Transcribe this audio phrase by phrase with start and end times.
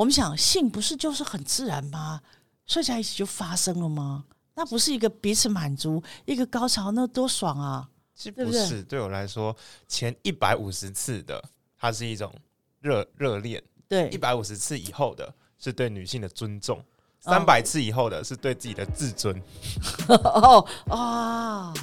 [0.00, 2.22] 我们想性不是就是很自然吗？
[2.64, 4.24] 睡在一起就发生了吗？
[4.54, 7.86] 那不是一个彼此满足，一个高潮，那多爽啊！
[8.14, 9.54] 其实对不是，对我来说，
[9.86, 11.44] 前一百五十次的，
[11.78, 12.34] 它是一种
[12.80, 16.82] 热热恋；对一，百五十次以后的，是对女性的尊重；哦
[17.20, 19.38] 三百次以后的，是对自己的自尊。
[20.08, 21.74] 哦啊，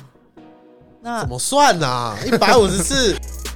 [1.01, 2.17] 那怎么算啊？
[2.25, 3.15] 一百五十次，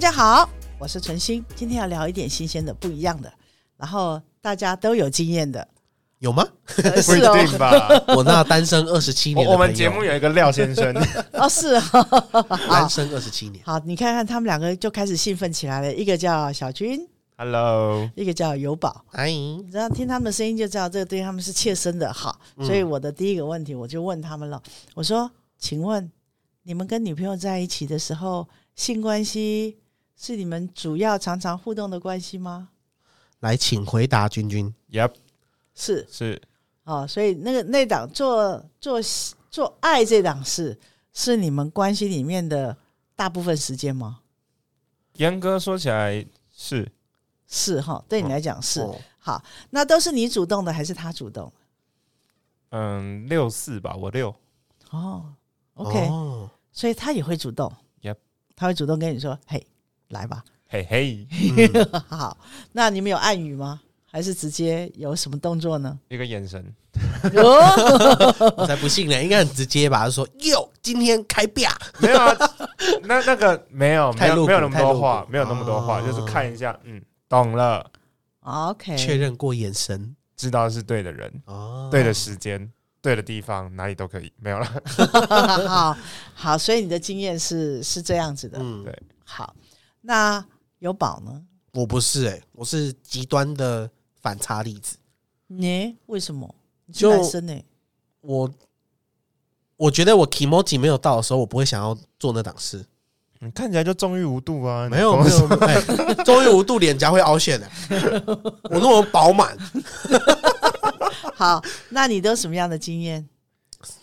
[0.00, 3.30] 家好，我是纯心，今天要聊一点新鲜的、不一样的，
[3.76, 5.68] 然后大家都有经验的，
[6.20, 6.42] 有吗？
[6.82, 7.86] 呃不一是哦，定吧？
[8.16, 10.96] 我那单身二十七年的我我们节目有一个廖先生，
[11.34, 17.06] 哦是哦， 单身二十七年，好，你看看他们两个就开始兴奋起来了，一个叫小军
[17.36, 19.04] ，Hello，一个叫友宝。
[19.12, 22.10] 哎，你知道听他们的声音就知道这个对他们是切身的。
[22.10, 24.62] 好，所以我的第一个问题我就问他们了，
[24.94, 26.10] 我说：“请问
[26.62, 29.76] 你们跟女朋友在一起的时候，性关系
[30.22, 32.68] 是你们主要常常互动的关系吗
[33.38, 34.74] 来，请回答君君。
[34.90, 35.14] Yep，？”
[35.74, 36.42] 是是
[36.84, 39.00] 哦，所以那个那档做做
[39.50, 40.78] 做爱这档事
[41.14, 42.76] 是你们关系里面的
[43.16, 44.20] 大部分时间吗？
[45.14, 46.22] 严格说起来
[46.54, 46.92] 是
[47.46, 49.42] 是哈，对你来讲是、哦好。
[49.70, 51.50] 那都是你主动的还是他主动？
[52.72, 54.34] 嗯六四吧，我六。
[54.90, 55.34] 哦
[55.74, 58.16] ，OK，、哦所以他也会主动 Yep
[58.54, 59.66] 他会主动跟你说：“嘿，
[60.10, 60.44] 来吧。
[60.68, 62.36] 嘿嘿，嗯 ”好，
[62.72, 63.80] 那你们有暗语吗？
[64.12, 65.98] 还是直接有什么动作呢？
[66.08, 66.64] 一个眼神，
[67.34, 70.04] 哦， 我才不信呢，应该很直接吧？
[70.06, 72.36] 就说哟，今天开啪，没有啊，
[73.04, 77.88] 那那个没有没有没有那么多话，没有那么多话，哦就是看一下，嗯，懂了
[78.40, 82.68] ，OK，确认过眼神知道是对的人，哦，对的时间，
[83.00, 84.66] 对的地方，哪里都可以，没有了。
[85.68, 85.96] 好
[86.34, 88.58] 好，所以你的经验是是这样子的。
[88.60, 89.54] 嗯对好，
[90.00, 90.44] 那
[90.78, 91.42] 有宝呢？
[91.72, 93.88] 我不是哎、我是极端的
[94.20, 94.96] 反差例子。
[95.46, 96.52] 你为什么？
[96.86, 97.62] 你是就男生呢、
[98.20, 98.50] 我
[99.76, 102.84] 我觉得我 k i m o j i 没有到的时候，我不会想要做那档事。
[103.42, 105.80] 你看起来就纵欲无度啊，没有没有，哎，
[106.24, 107.70] 终于无度脸颊会凹陷的，
[108.64, 109.56] 我那么饱满。
[111.34, 113.26] 好，那你都什么样的经验？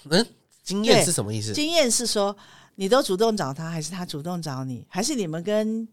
[0.09, 0.25] 嗯，
[0.64, 1.53] 经验对是什么意思？
[1.53, 2.35] 经验是说，
[2.80, 4.86] 你都主动找他，还是他主动找你？
[4.88, 5.88] 还是你们跟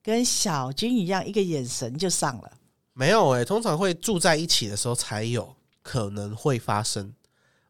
[0.00, 2.52] 跟小军一样，一个眼神就上了？
[2.92, 7.12] 没有哎、通常会住在一起的时候才有可能会发生。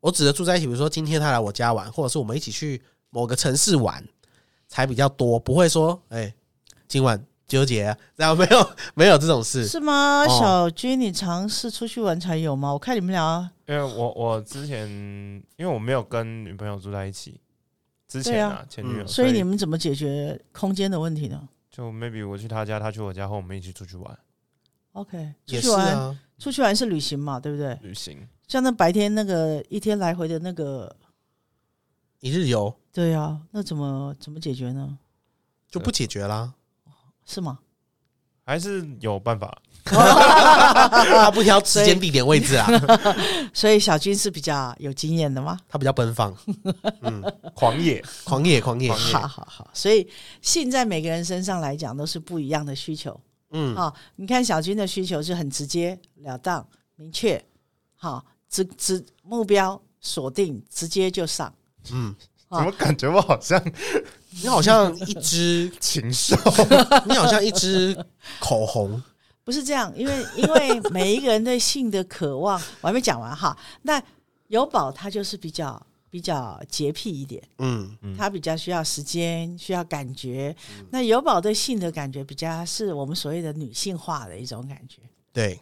[0.01, 4.07] 我指的住在一起，比如说今天他来我家玩，或者是我们一起去某个城市玩，
[4.69, 6.35] 才比较多，不会说哎、
[6.87, 9.67] 今晚纠结啊， 然后没有没有这种事。
[9.67, 10.25] 是吗？
[10.25, 12.71] 哦小军，你尝试出去玩才有吗？
[12.75, 14.87] 我看你们俩，因为我我之前
[15.57, 17.41] 因为我没有跟女朋友住在一起，
[18.23, 24.19] 之对啊前啊前女友，嗯所以你们怎么解决空间的问题呢就 maybe 我去他家，他去我家后，我们一起出去玩
[24.93, 27.75] ？OK，出去玩，啊，出去玩是旅行嘛，对不对？
[27.83, 28.27] 旅行。
[28.47, 30.95] 像那白天那个一天来回的那个，
[32.21, 34.99] 一日游对啊，那怎么怎么解决呢？
[35.69, 36.55] 就不解决啦。
[37.27, 37.59] 是吗？
[38.45, 42.69] 还是有办法， 他不挑时间、地点、位置啊，
[43.53, 45.59] 所以小军是比较有经验的吗？
[45.69, 46.35] 他比较奔放，
[47.03, 47.23] 嗯，
[47.55, 49.13] 狂野，狂野狂野，狂野。
[49.13, 50.07] 好好好，所以
[50.43, 53.19] 性在每个人身上来讲都是不一样的需求。
[53.51, 56.67] 嗯，好、你看小军的需求是很直接了当、
[56.97, 57.43] 明确，
[57.97, 61.55] 好、直直目标锁定，直接就上。
[61.93, 62.15] 嗯，
[62.49, 63.63] 啊怎么感觉我好像
[64.43, 66.37] 你好像一只，禽兽？
[67.07, 67.97] 你好像一支
[68.41, 69.03] 口红，
[69.45, 73.57] 不是这样，因为因为每一个人对性的渴望，我还没讲完哈。
[73.83, 74.03] 那
[74.49, 75.81] 有宝他就是比较
[76.11, 78.17] 比较洁癖一点，嗯，嗯。
[78.17, 80.55] 他比较需要时间，需要感觉。
[80.91, 85.01] 那有宝对性的感觉比较是我们所谓的女性化的一种感觉，
[85.33, 85.61] 对。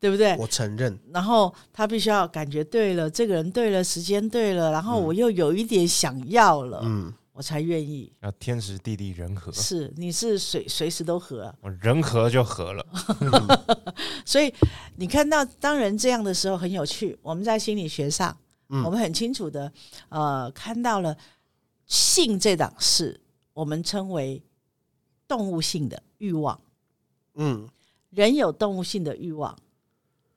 [0.00, 0.36] 对不对？
[0.36, 8.12] 我承认，然后他必须要感觉对了，这个人对了，时间对了，然后我又有一点想要了，嗯，我才愿意。
[8.20, 12.86] 要天时地利人和，是，你是随随时都合、啊，我人和就和了。
[14.24, 14.52] 所以
[14.96, 17.18] 你看到当人这样的时候很有趣。
[17.22, 18.36] 我们在心理学上，
[18.68, 19.72] 嗯我们很清楚的
[20.10, 21.16] 呃看到了
[21.86, 23.18] 性这档事，
[23.54, 24.42] 我们称为
[25.26, 26.60] 动物性的欲望。
[27.34, 27.66] 嗯，
[28.10, 29.56] 人有动物性的欲望，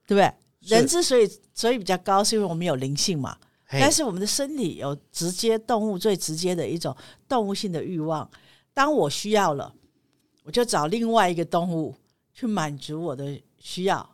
[0.07, 0.33] 对不对？
[0.61, 3.37] 人之所以所以比较高，是因为我们有灵性嘛。
[3.67, 6.95] 嘿但是我们的身体有直接动物最直接的一种
[7.27, 8.29] 动物性的欲望，
[8.73, 9.73] 当我需要了，
[10.43, 11.95] 我就找另外一个动物
[12.33, 14.07] 去满足我的需要。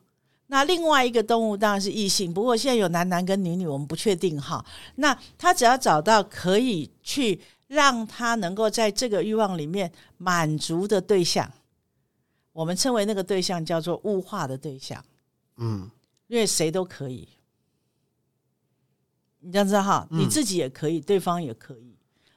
[0.47, 4.65] 那另外一个动物当然是异性，不过现在有男男跟女女，我们不确定哈。
[4.95, 11.49] 那他只要找到可以去让他能够在这个欲望里面满足的对象，
[12.51, 15.03] 我们称为那个对象叫做物化的对象，
[15.57, 15.89] 嗯
[16.27, 17.27] 因为谁都可以。
[19.41, 20.19] 你这样知道哈，嗯。
[20.19, 21.95] 你自己也可以，对方也可以。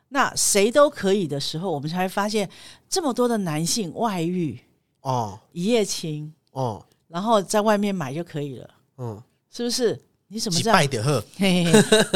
[0.08, 2.48] 那谁都可以的时候，我们才会发现
[2.88, 4.60] 这么多的男性外遇、
[5.00, 5.38] 哦。
[5.52, 6.84] 一夜情，哦。
[7.08, 10.00] 然后在外面买就可以了，嗯，是不是？
[10.28, 10.72] 你怎么知道？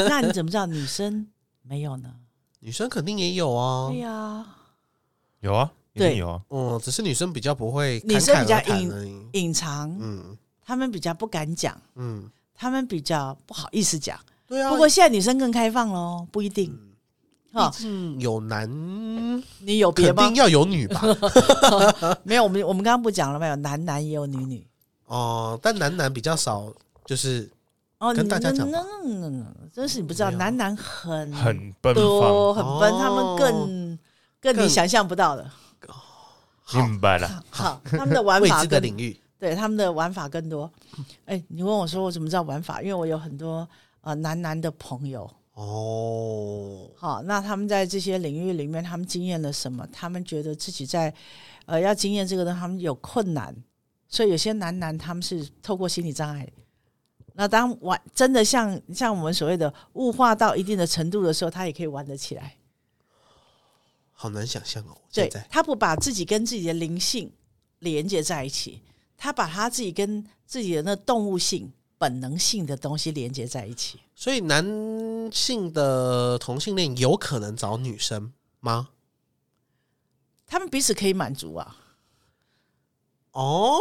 [0.08, 1.28] 那你怎么知道女生
[1.62, 2.12] 没有呢？
[2.60, 3.90] 女生肯定也有啊。
[3.90, 4.46] 对，呀、
[5.40, 6.42] 有啊，一对定有啊。
[6.50, 10.36] 嗯，只是女生比较不会女生比较隐，隐藏，嗯。
[10.64, 14.18] 他们比较不敢讲，嗯，他们比较不好意思讲。
[14.48, 16.76] 对啊，不过现在女生更开放喽，不一定。
[17.50, 18.68] 哈、嗯有男
[19.60, 20.36] 你有别吗肯定？
[20.36, 21.02] 要有女吧，
[22.22, 23.56] 没有，我们我们刚刚不讲了没有？
[23.56, 24.66] 男男也有女女。
[25.06, 26.70] 哦，但男男比较少，
[27.06, 27.50] 就是
[27.98, 28.70] 哦，跟大家讲
[29.72, 33.98] 真是你不知道，男男很很奔多，放，很奔，哦他们更
[34.40, 35.50] 更你想象不到的。
[36.74, 37.42] 明白了。
[37.48, 40.70] 好，他们的玩法更领域，对他们的玩法更多。
[41.24, 42.82] 哎，你问我说我怎么知道玩法？
[42.82, 43.66] 因为我有很多
[44.00, 49.86] 呃男男的朋友，哦，好，那他们在这些领域里面，他们经验了什么？
[49.92, 51.12] 他们觉得自己在
[51.66, 53.54] 呃要经验这个东西，他们有困难，
[54.08, 56.48] 所以有些男男他们是透过心理障碍。
[57.34, 62.56] 那当玩真的像像我们所谓的物化到一定的程度的时候，他也可以玩得起来。
[64.10, 67.32] 好难想象哦，对他不把自己跟自己的灵性
[67.78, 68.82] 连接在一起，
[69.16, 73.98] 他把他自己跟自己的那动物性、本能性的东西连接在一起。
[74.14, 74.64] 所以男
[75.32, 78.88] 性的同性恋有可能找女生吗？
[80.46, 81.76] 他们彼此可以满足啊。
[83.32, 83.76] 哦，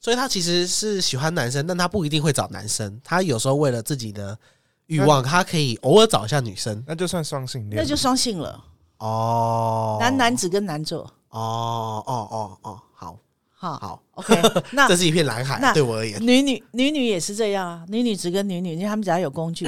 [0.00, 3.00] 所以他其实是喜欢男生，但他不一定会找男生。
[3.04, 4.38] 他有时候为了自己的
[4.86, 6.82] 欲望，他可以偶尔找一下女生。
[6.86, 8.64] 那就算双性恋，那就双性了，
[8.98, 11.02] 哦，男男子跟男做。
[11.28, 13.18] 哦哦哦哦，好
[13.66, 14.40] 哈好，，OK，
[14.72, 16.20] 那 这是一片蓝海，那对我而言。
[16.24, 19.66] 女女女女也是这样啊，女女只跟女女，因为他们只要有工具。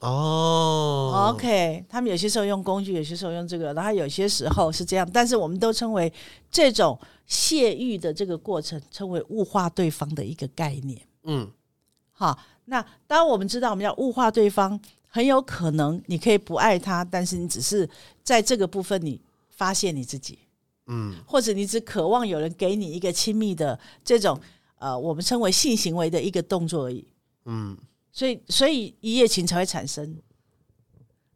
[0.00, 6.12] 哦 OK，他们有些时候用工具，有些时候用这个，然后有些时候是这样，但是我们都称为
[6.50, 11.00] 这种泄欲的这个过程，称为物化对方的一个概念。
[11.24, 11.48] 嗯
[12.12, 14.78] 好，那当我们知道我们要物化对方，
[15.08, 17.88] 很有可能你可以不爱他，但是你只是
[18.24, 19.20] 在这个部分你
[19.50, 20.38] 发现你自己，
[20.86, 21.16] 嗯。
[21.26, 24.40] 或者你只渴望有人给你一个亲密的这种
[24.76, 27.06] 呃，我们称为性行为的一个动作而已。
[27.44, 27.76] 嗯，
[28.12, 30.16] 所以，所以一夜情才会产生，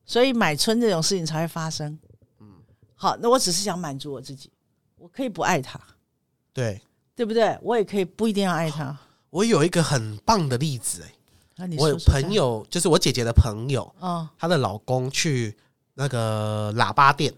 [0.04, 1.98] 所以买春这种事情才会发生。
[2.40, 2.46] 嗯，
[2.94, 4.50] 好，那我只是想满足我自己，
[4.96, 5.80] 我可以不爱他，
[6.52, 6.80] 对。
[7.16, 7.58] 对不对？
[7.62, 8.94] 我也可以不一定要爱他。
[9.30, 11.02] 我有一个很棒的例子，
[11.56, 15.56] 哎，我朋，友，就是我姐姐的朋友，嗯她的老公去
[15.94, 17.32] 那个喇叭店，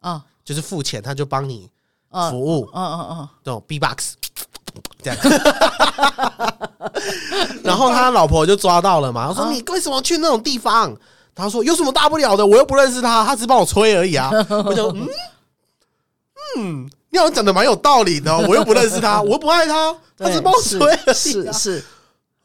[0.00, 1.68] 嗯就是付钱，他就帮你
[2.10, 4.14] 嗯服务，嗯嗯嗯，这种 B box
[5.02, 5.18] 这样，
[7.62, 10.94] 然后他老婆就抓到了嘛，他说啊你为什么去那种地方？
[11.34, 14.30] 他说有什么大不了的，我又不认识他，他只是帮我吹而已啊。
[14.66, 15.08] 我就嗯？
[16.58, 20.98] 嗯，你好像讲的蛮有道理的哦，我又不认识他， 我又不爱他，他只是帮我吹而已
[21.48, 21.52] 啊。
[21.52, 21.76] 是是，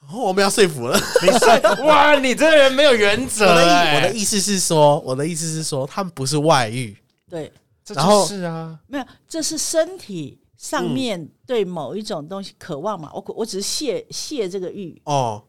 [0.01, 0.97] 然后我们要说服了。
[1.21, 6.95] 你说哇，你这个人没有原则我的哎、意我的意思是说，我的意思是说，他们不是外遇，
[7.29, 7.51] 对，这
[7.93, 13.09] 然后就是啊，没有，这是身体上面对某一种东西渴望嘛。
[13.13, 15.43] 我我只是泄泄这个欲，哦，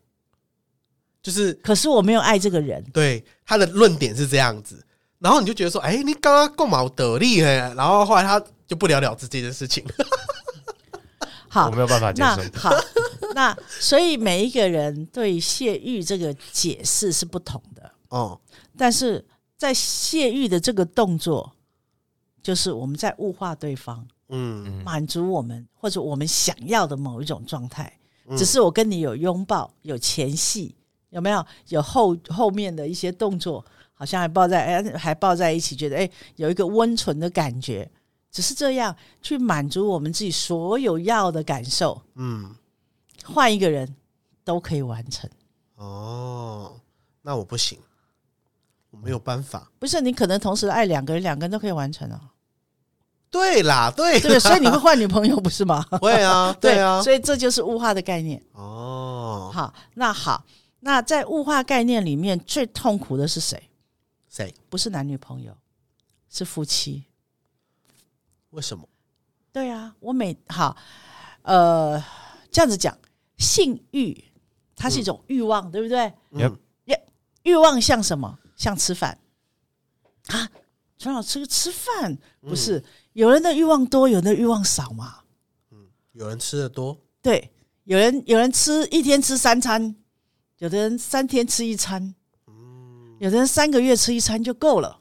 [1.22, 2.84] 就是可是我没有爱这个人。
[2.92, 4.84] 对他的论点是这样子，
[5.18, 9.84] 然后你就觉得说，哎、你刚刚够毛得力嘿，然后后来他就不了了之这件事情。
[11.50, 12.42] 好我，没有办法接那受。
[12.58, 12.70] 好，
[13.34, 18.38] 那所以每一个人对泄欲这个解释是不同的，哦，
[18.76, 19.24] 但是
[19.56, 21.50] 在泄欲的这个动作，
[22.42, 27.92] 就是我们在物化对方，嗯，满足我们或者我们想要的某一种状态。
[28.30, 30.74] 嗯只是我跟你有拥抱，有前戏，
[31.08, 31.42] 有没有？
[31.68, 33.64] 有后后面的一些动作，
[33.94, 37.90] 好像还抱在哎，还抱在一起，觉得哎，有一个温存的感觉。
[38.30, 42.54] 只是这样去满足我们自己所有要的感受，嗯，
[43.24, 43.96] 换一个人
[44.44, 45.28] 都可以完成。
[45.76, 46.78] 哦，
[47.22, 47.87] 那我不行，我
[49.02, 49.70] 没有办法。
[49.78, 52.20] 不是你可能同时爱两个人，两个人都可以完成啊，
[53.30, 54.38] 对啦，对对？
[54.38, 55.84] 所以你会换女朋友，不是吗？
[56.00, 58.42] 会啊， 对啊，所以这就是物化的概念。
[58.52, 60.44] 哦，好，那好，
[60.80, 63.70] 那在物化概念里面最痛苦的是谁？
[64.28, 64.54] 谁？
[64.68, 65.56] 不是男女朋友，
[66.30, 67.04] 是夫妻。
[68.50, 68.88] 为什么？
[69.52, 70.76] 对啊，我每好，
[71.42, 72.02] 呃，
[72.50, 72.96] 这样子讲，
[73.36, 74.24] 性欲
[74.76, 76.56] 它是一种欲望，对不对？Yep
[77.44, 78.38] 欲望像什么？
[78.58, 79.18] 像吃饭
[80.26, 80.50] 啊？
[80.98, 82.84] 陈老师吃饭不是？
[83.12, 85.20] 有人的欲望多，有人的欲望少嘛？
[85.70, 87.52] 嗯有人吃的多，对，
[87.84, 89.94] 有人有人吃一天吃三餐，
[90.58, 92.14] 有的人三天吃一餐，
[92.48, 94.98] 嗯有的人三个月吃一餐就够了。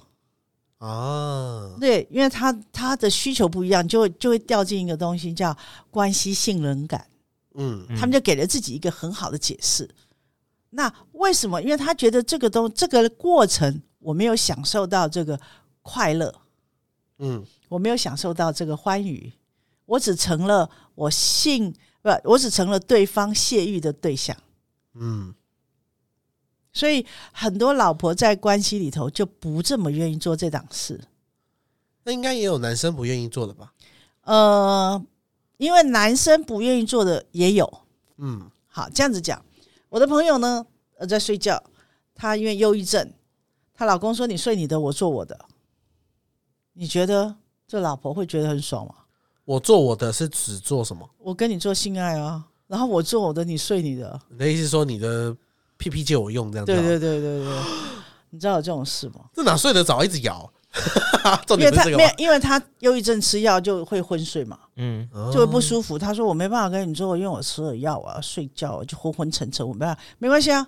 [0.77, 5.57] 啊，对，因为他他的需求不一样，就会就会掉进一个东西叫
[5.89, 7.07] 关系信任感。
[7.55, 9.89] 嗯他们就给了自己一个很好的解释。
[10.69, 11.61] 那为什么？
[11.61, 15.39] 因为他觉得这个东这个过程我没有享受到这个
[15.81, 16.33] 快乐，
[17.19, 19.31] 嗯我没有享受到这个欢愉，
[19.85, 24.35] 我只成了我性不，我只成了对方泄欲的对象。
[24.93, 25.33] 嗯，
[26.73, 30.99] 所以很多老婆在关系里头就不这么愿意做这档事。
[32.03, 33.73] 那应该也有男生不愿意做的吧？
[34.23, 35.01] 呃，
[35.57, 37.81] 因为男生不愿意做的也有。
[38.17, 39.43] 嗯好，这样子讲，
[39.89, 40.65] 我的朋友呢，
[40.97, 41.61] 呃，在睡觉，
[42.13, 43.13] 她因为忧郁症，
[43.73, 45.45] 她老公说：“你睡你的，我做我的。”
[46.73, 47.35] 你觉得
[47.67, 48.93] 这老婆会觉得很爽吗？
[49.45, 51.09] 我做我的是只做什么？
[51.17, 54.19] 我跟你做性爱啊，然后我做我的，你睡你的。
[54.29, 55.35] 你的意思是说你的
[55.77, 56.73] 屁屁借我用这样子？
[56.73, 57.63] 对对对对对，
[58.29, 59.25] 你知道有这种事吗？
[59.33, 60.03] 这哪睡得着？
[60.03, 60.51] 一直摇，
[61.45, 65.97] 重因为他没有点是这个吗？，因为他忧郁症吃药就会昏睡嘛，嗯，哦就会不舒服。
[65.97, 70.67] 他说我没办法跟你做，因为我吃了药，我要睡觉，我就昏昏沉沉，我没办法，没关系啊。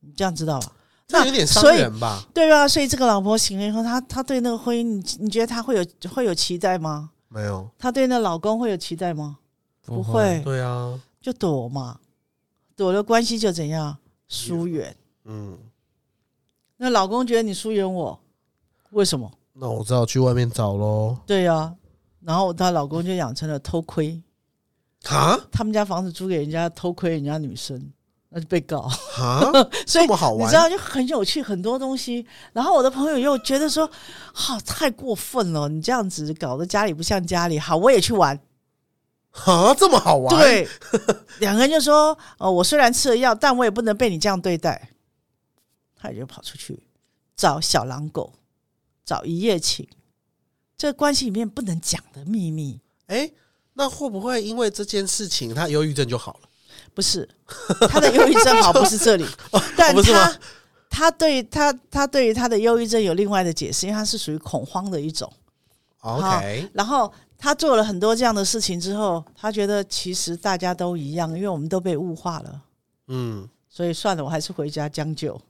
[0.00, 0.72] 你这样知道吧？
[1.06, 2.24] 这有点伤所以人吧？
[2.32, 7.10] 对啊，所以这个老婆醒了以后，她她对那个婚姻，你你觉得她会有会有期待吗？
[7.28, 9.38] 没有，她对那老公会有期待吗？
[9.84, 11.98] 不会会，对啊，就躲嘛，
[12.76, 14.96] 躲了关系就怎样疏远。
[15.24, 15.58] 嗯，
[16.82, 18.18] 那老公觉得你疏远我，
[18.92, 19.30] 为什么？
[19.52, 21.14] 那我只好去外面找喽。
[21.26, 21.70] 对呀、
[22.24, 24.18] 然后她老公就养成了偷窥，
[25.04, 27.78] 哈他们家房子租给人家偷窥人家女生，
[28.30, 28.80] 那就被告。
[28.88, 29.42] 哈，
[29.86, 30.56] 所以这么好玩你知？
[30.56, 32.26] 道就很有趣，很多东西。
[32.54, 33.86] 然后我的朋友又觉得说，
[34.32, 37.58] 好、太过分了，你这样子搞得家里不像家里。
[37.58, 38.40] 好，我也去玩。
[39.32, 40.66] 哈，这么好玩？，对，
[41.40, 44.88] 两个人就说，呃，我虽然吃了药，但我也不能被你这样对待。
[46.00, 46.82] 他也就跑出去
[47.36, 48.32] 找小狼狗，
[49.04, 49.86] 找一夜情，
[50.78, 52.80] 这个关系里面不能讲的秘密。
[53.06, 53.30] 哎，
[53.74, 56.48] 那会不会因为这件事情他忧郁症就好了？
[56.94, 57.28] 不是
[57.88, 59.26] 他的忧郁症好，不是这里，
[59.76, 60.38] 但他
[60.88, 65.30] 他对他他对于他的忧郁症有另外的解释，因为他是属于恐慌的一种。
[66.00, 72.62] OK，然后他做了很多这样的事情之后，他觉得其实大家都一样，因为我们都被物化了，
[73.08, 75.40] 嗯，所以算了，我还是回家将就。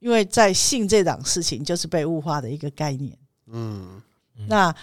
[0.00, 3.16] 因为在性这档事情就是被物化的一个概念。
[3.46, 4.02] 嗯，
[4.48, 4.74] 那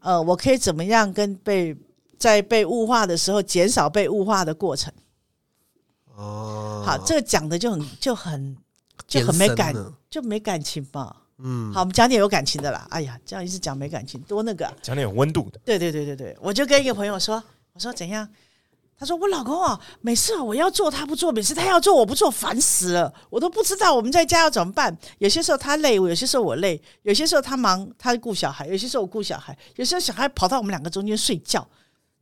[0.00, 1.74] 呃，我可以怎么样跟被
[2.18, 4.92] 在被物化的时候减少被物化的过程？
[6.14, 8.56] 哦，好，这个讲的就很就很
[9.06, 9.74] 就很没感
[10.10, 11.22] 就没感情吧。
[11.38, 12.86] 嗯，好，我们讲点有感情的啦。
[12.90, 15.60] 哎呀，这样一直讲没感情，多那个啊、讲点有温度的。
[15.64, 18.28] 对对对对对，我就跟一个朋友说，我说怎样？
[18.96, 24.96] 他说我老公啊，每次我要做他不做，每次他要做我不做，烦死了，我都不知道我们在家要怎么办。
[25.18, 31.68] 有些时候他累，有些时候我累，有些时候他忙，他顾小孩，有些时候我顾小孩，有时候小孩跑到我们两个中间睡觉，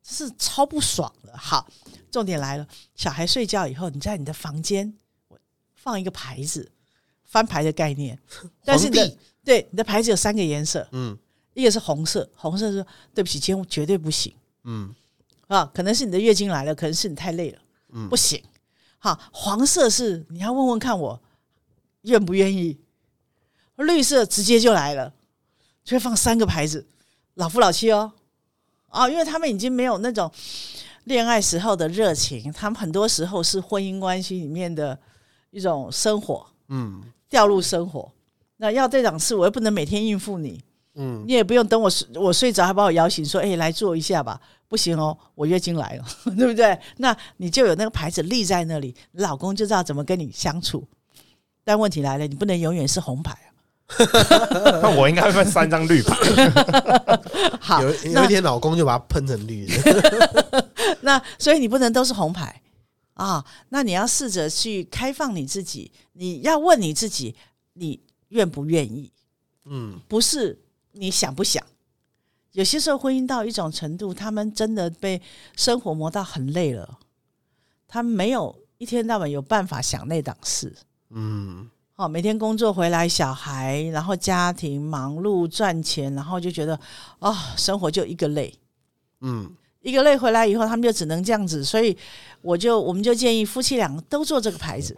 [0.03, 1.37] 这是超不爽的。
[1.37, 1.67] 好，
[2.11, 4.93] 重点来了，小孩睡觉以后，你在你的房间
[5.29, 5.39] 我
[5.75, 6.73] 放一个牌子，
[7.25, 8.19] 翻牌的概念，
[8.65, 11.19] 但是你的对你的牌子有三个颜色，嗯。
[11.55, 14.35] 一个是红色，红色是对不起，今天绝对不行。
[14.65, 14.89] 嗯
[15.49, 17.59] 啊，可能是你的月经来了，可能是你太累了，
[17.93, 18.09] 嗯。
[18.09, 18.43] 不行。
[18.99, 21.21] 好，黄色是你要问问看我
[22.03, 22.79] 愿不愿意，
[23.77, 25.13] 绿色直接就来了，
[25.85, 26.87] 就会放三个牌子，
[27.35, 28.13] 老夫老妻哦，
[28.89, 30.31] 啊，因为他们已经没有那种
[31.05, 34.99] 恋爱时候的热情，他们很多时候是婚姻关系里面的
[35.51, 37.03] 一种生活，嗯。
[37.29, 38.13] 掉入生活。
[38.59, 40.63] 那要这档事，我又不能每天应付你，
[40.95, 46.05] 嗯，你也不用等我睡我睡着还把我摇醒，说：“哎、来做一下吧。”不行哦，我月经来了，
[46.37, 46.79] 对不对？
[46.97, 50.87] 那你就有那个牌子立在那里，你老公就知道怎么跟你相处。
[51.65, 53.53] 但问题来了，你不能永远是红牌啊。
[54.83, 56.17] 那我应该会分三张绿牌。
[57.61, 60.69] 好有，有一天老公就把它喷成绿的，
[61.03, 62.63] 那所以你不能都是红牌
[63.13, 63.45] 啊。
[63.69, 67.37] 那你要试着去开放你自己，你要问你自己，
[67.75, 69.13] 你愿不愿意？
[69.67, 70.59] 嗯不是
[70.93, 71.65] 你想不想。
[72.53, 75.21] 有些时候婚姻到一种程度，他们真的被
[75.57, 76.99] 生活磨到很累了，
[77.89, 80.75] 他们没有一天到晚有办法想那档事。
[81.11, 86.79] 嗯哦，每天工作回来，小孩，然后家庭忙碌赚钱，然后就觉得
[87.21, 88.53] 哦，生活就一个累，
[89.21, 91.97] 嗯，一个累回来以后，他们就只能这样子，所以
[92.41, 94.97] 我就我们就建议夫妻两个都做这个牌子。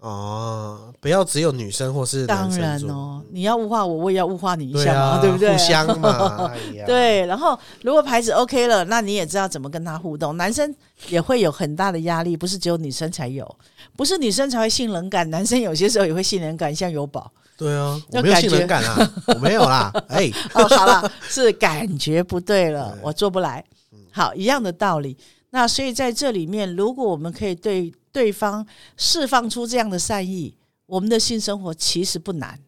[0.00, 5.50] 哦，不要只有女生或是当男生做，然哦，你要物化我，我也要物化你一下嘛，啊，对不对？
[5.50, 10.36] 互相嘛， 哎，对，然后如果牌子 OK 了，那你也知道怎么跟他互动。
[10.36, 10.72] 男生
[11.08, 13.56] 也会有很大的压力，不是只有女生才有，
[13.96, 17.30] 不是女生才会性冷感，男生有些时候也会性冷感，像有宝。
[17.56, 23.64] 对啊，就我没有性冷感啊，我没有啦， 哎，哦，好了，是感觉不对了， 对我做不来。
[24.12, 25.16] 好，一样的道理。
[25.50, 30.56] 那所以在这里面，如果我们可以对对方释放出这样的善意，
[30.86, 32.58] 我们的性生活其实不难。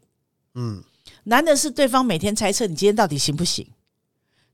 [0.54, 0.80] 嗯，
[1.24, 3.66] 难的是对方每天猜测你今天到底行不行，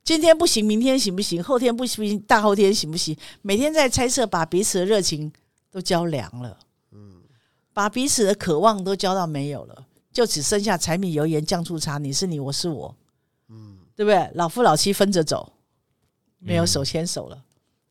[0.02, 3.14] 今天不行，明天行不行，后天不行，大后天行不行？
[3.42, 5.30] 每天在猜测，把彼此的热情
[5.70, 6.58] 都浇凉了，
[6.92, 7.20] 嗯，
[7.74, 12.96] 把彼此的渴望都浇到没有了，就只剩下柴米油盐酱醋茶，你是你，我是我，
[13.50, 14.30] 嗯，对不对？
[14.32, 15.52] 老夫老妻分着走，
[16.38, 17.42] 没有手牵手了。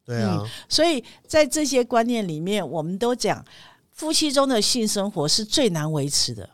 [0.05, 3.43] 对啊，所以在这些观念里面，我们都讲
[3.91, 6.47] 夫妻中的性生活是最难维持的。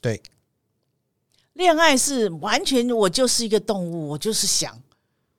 [0.00, 0.22] 对，
[1.54, 4.78] 恋爱是完全我就是一个动物，我就是想，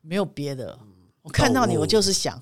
[0.02, 0.80] 没有别的。
[1.22, 2.42] 我看到你，我就是想。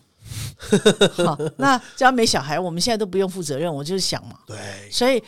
[1.26, 4.40] 好，那只要没小孩，我们现在都不用负责任，我就是想嘛。
[4.46, 4.58] 对，
[4.90, 5.22] 所以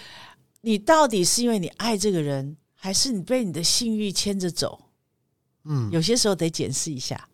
[0.62, 4.80] 你到底是因为你爱这个人，还是你被你的性欲牵着走？
[5.66, 7.28] 嗯，有些时候得检视一下。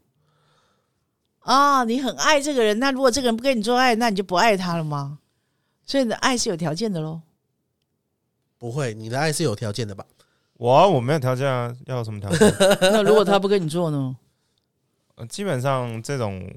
[1.49, 5.17] 啊，你很爱这个人，那如果这个人不跟你做爱，那你就不爱他了吗？
[5.83, 7.21] 所以你的爱是有条件的喽。
[8.59, 10.05] 不会，你的爱是有条件的吧？
[10.57, 12.55] 我我没有条件啊，要有什么条件？
[12.93, 14.15] 那如果他不跟你做呢？
[15.15, 16.47] 呃基本上这种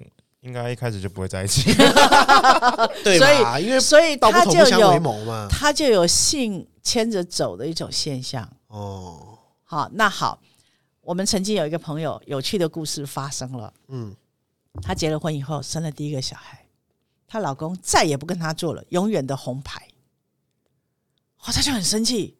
[0.42, 1.72] 应该一开始就不会在一起。
[3.02, 3.58] 对吧？
[3.58, 5.48] 因为所以道不他就不相为有谋嘛。
[5.48, 8.46] 他就有性牵着走的一种现象。
[8.66, 10.38] 哦，好，那好，
[11.00, 13.72] 我们曾经有一个朋友，有趣的故事发生了。
[13.88, 14.14] 嗯，
[14.80, 16.66] 她结了婚以后，生了第一个小孩，
[17.26, 19.88] 她老公再也不跟她做了，永远的红牌。
[21.40, 22.38] 哦，她就很生气，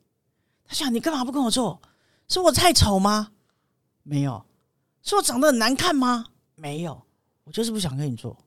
[0.64, 1.82] 她想你干嘛不跟我做？
[2.28, 3.32] 是我太丑吗？
[4.02, 4.44] 没有。
[5.02, 6.26] 是我长得很难看吗？
[6.54, 7.02] 没有，
[7.44, 8.38] 我就是不想跟你做。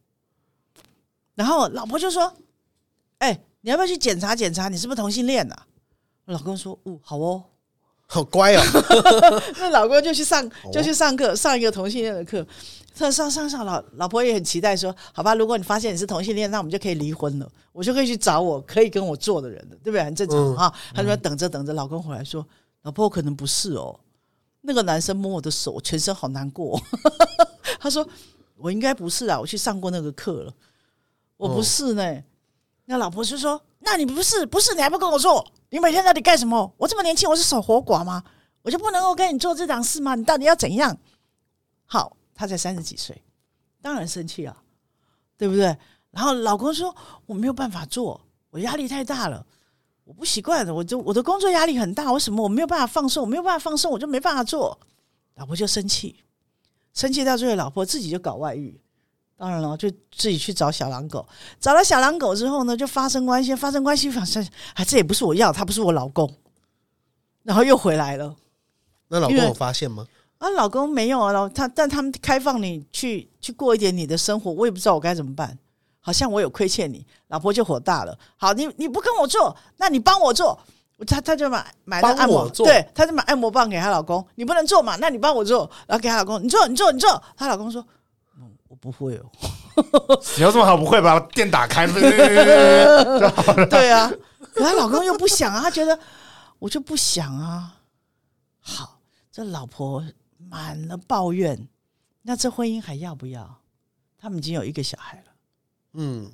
[1.36, 2.34] 然后老婆就说
[3.20, 5.68] ：“哎、你要不要去检查检查，你是不是同性恋啊？”
[6.26, 7.44] 老公说：“哦，好哦。”
[8.06, 8.62] 好乖哦。
[9.58, 12.46] 那老公就去上哦就去上课，上一个同性恋的课。
[12.98, 20.02] 他上上上老老婆也很期待说，好吧，如果你发现你是同性恋，那我们就可以离婚了，我就可以去找我可以跟我做的人了，对不对？
[20.02, 20.74] 很正常嗯哈。
[20.94, 22.46] 他说等着等着，老公回来说，
[22.84, 24.00] 老婆我可能不是哦，
[24.62, 26.82] 那个男生摸我的手，我全身好难过。
[27.78, 28.08] 他说
[28.56, 30.54] 我应该不是啊，我去上过那个课了，
[31.36, 32.24] 我不是呢。
[32.86, 35.46] 那老婆就说，那你不是不是，你还不跟我做？
[35.70, 36.74] 你每天到底干什么？
[36.78, 38.24] 我这么年轻，我是守活寡吗？
[38.64, 40.16] 我就不能够跟你做这档事吗？
[40.16, 40.98] 你到底要怎样？
[41.86, 43.24] 好，他才三十几岁，
[43.82, 44.58] 当然生气啊，
[45.38, 45.78] 对不对？
[46.10, 46.96] 然后老公说
[47.28, 48.20] 我没有办法做，
[48.50, 49.46] 我压力太大了，
[50.04, 53.22] 我不习惯了，我就我的工作压力很大，为什么我没有办法放松？
[53.24, 54.80] 我没有办法放松，我就没办法做。
[55.36, 56.24] 老婆就生气，
[56.94, 58.82] 生气到最后，老婆自己就搞外遇。
[59.38, 61.28] 当然了，就自己去找小狼狗，
[61.60, 64.42] 找了小狼狗之后呢，就发生关系，发生关系，反正
[64.76, 66.34] 啊，这也不是我要，他不是我老公，
[67.44, 68.36] 然后又回来了。
[69.10, 70.08] 那老公有发现吗？
[70.38, 75.58] 啊，老公没有啊，老他但他们开放你去去过一点你的生活，我也不知道我该怎么办，
[76.00, 78.18] 好像我有亏欠你，老婆就火大了。
[78.38, 80.58] 好，你你不跟我做，那你帮我做，
[81.06, 87.88] 他他就买买了按摩，对，他就买按摩棒给她老公，你不能做嘛，那你帮我做，然后给她老公，你做你做你做，她老公说，嗯，
[88.76, 89.32] 我不会哦，
[90.36, 91.88] 你有什么好不会把店打开？
[91.88, 94.12] 对啊，
[94.54, 95.98] 可她老公又不想啊，他觉得
[96.60, 97.78] 我就不想啊。
[98.60, 99.00] 好，
[99.32, 100.04] 这老婆
[100.38, 101.70] 满了抱怨，
[102.24, 103.62] 那这婚姻还要不要？
[104.18, 105.24] 他们已经有一个小孩了。
[105.94, 106.30] 嗯，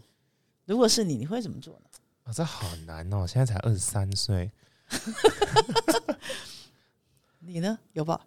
[0.66, 1.82] 如果是你，你会怎么做呢？
[2.24, 3.28] 啊，这好难哦！
[3.28, 4.52] 现在才二十三岁，
[7.40, 7.78] 你呢？
[7.94, 8.20] 有吧？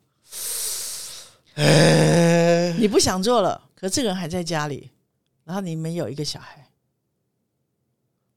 [1.55, 4.91] 哎，你不想做了，可这个人还在家里，
[5.45, 6.69] 然后你们有一个小孩，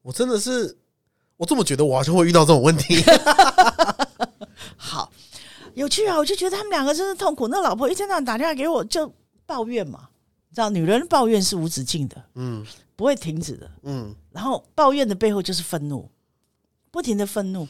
[0.02, 0.78] 我真的是，
[1.36, 3.04] 我这么觉得，我好像会遇到这种问题。
[4.78, 5.12] 好
[5.74, 6.18] 有趣啊！
[6.18, 7.48] 我就觉得他们两个真是痛苦。
[7.48, 9.12] 那老婆一天到晚打电话给我，就
[9.46, 10.10] 抱怨嘛，
[10.50, 13.70] 你知道，女人抱怨是无止境的，嗯不会停止的。
[13.84, 16.10] 嗯，然后抱怨的背后就是愤怒，
[16.90, 17.68] 不停的愤怒。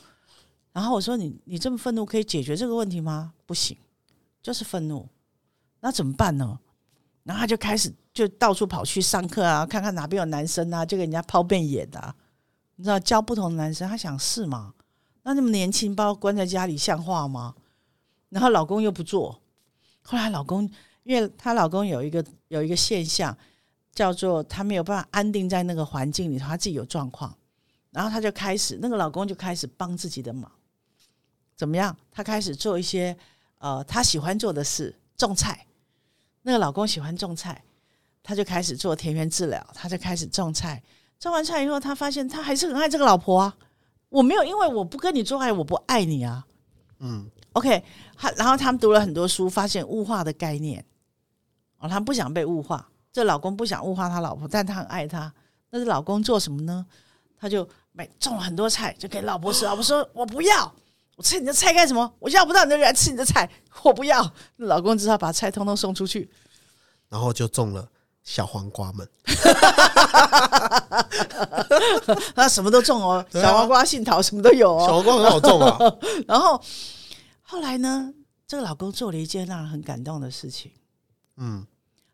[0.71, 3.33] 然后我说你你这么愤怒可以解决这个问题吗？
[3.45, 3.75] 不行，
[4.41, 5.07] 就是愤怒。
[5.79, 6.59] 那怎么办呢？
[7.23, 12.15] 然后他就开始就到处跑去上课啊，看看哪边有男生啊，就给人家抛媚眼啊，
[12.75, 14.73] 你知道教不同的男生，他想试嘛。
[15.23, 17.53] 那那么年轻，把我关在家里像话吗？
[18.29, 19.41] 然后老公又不做，
[20.01, 20.69] 后来老公，
[21.03, 23.37] 因为她老公有一个有一个现象，
[23.93, 27.37] 叫做他没有办法安定在那个环境里头，他自己有状况，
[27.91, 30.49] 然后他就开始，那个老公就开始帮自己的忙，
[31.57, 31.95] 怎么样？
[32.09, 33.17] 他开始做一些
[33.57, 35.65] 呃他喜欢做的事，种菜。
[36.43, 37.61] 那个老公喜欢种菜，
[38.23, 40.81] 他就开始做田园治疗，他就开始种菜。
[41.19, 43.57] 种完菜以后，他发现他还是很爱这个老婆啊。
[44.09, 46.45] 我没有因为我不跟你做爱，我不爱你啊。
[46.99, 47.83] 嗯，OK，
[48.15, 50.83] 他然后他们读了很多书，发现物化的概念。
[51.79, 55.33] 哦，他不想被物化，这老公不想物化他老婆，但他很爱她。
[55.69, 56.85] 那这老公做什么呢？
[57.37, 59.65] 他就买种了很多菜，就给老婆吃。
[59.65, 60.73] 老婆说：“我不要，
[61.17, 62.13] 我吃你的菜干什么？
[62.19, 63.49] 我要不到你的人吃你的菜，
[63.83, 66.29] 我不要。”老公只好把菜通通送出去。
[67.09, 67.89] 然后就中了
[68.23, 69.09] 小黄瓜们。
[72.35, 74.85] 他什么都种哦，啊小黄瓜、杏桃什么都有哦。
[74.85, 75.79] 小黄瓜很好种啊，
[76.27, 76.63] 然后
[77.41, 78.13] 后来呢，
[78.45, 80.71] 这个老公做了一件让人很感动的事情，
[81.37, 81.65] 嗯，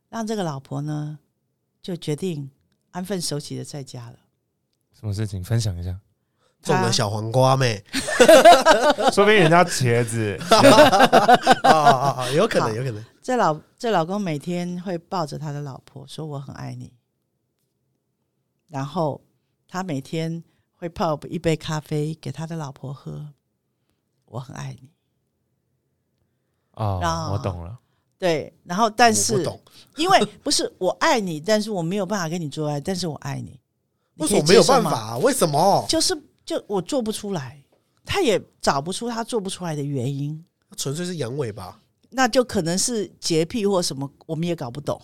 [0.07, 1.19] 让这个老婆呢
[1.81, 2.49] 就决定
[2.91, 4.17] 安分守己的在家了。
[4.97, 5.99] 什么事情分享一下？
[6.63, 7.83] 种了小黄瓜妹
[9.13, 10.37] 说不定人家茄子，
[11.63, 13.03] 啊啊啊，有可能，有可能。
[13.21, 16.93] 这老这老公每天会抱着他的老婆说：“我很爱你。”
[18.67, 19.21] 然后
[19.67, 23.27] 他每天会泡一杯咖啡给他的老婆喝，
[24.25, 24.89] 我很爱你。
[26.73, 27.77] 哦啊，我懂了。
[28.17, 29.45] 对，然后但是
[29.97, 33.59] 因为不是我爱你，但是我没有办法跟你做爱，但是我爱你。
[34.15, 34.63] 为什么没有？
[34.63, 35.17] 办法啊？
[35.17, 35.85] 为什么？
[35.89, 37.63] 就是就我做不出来，
[38.05, 40.43] 他也找不出他做不出来的原因，
[40.75, 41.79] 纯粹是阳痿吧？
[42.09, 45.01] 那就可能是洁癖或什么，我们也搞不懂。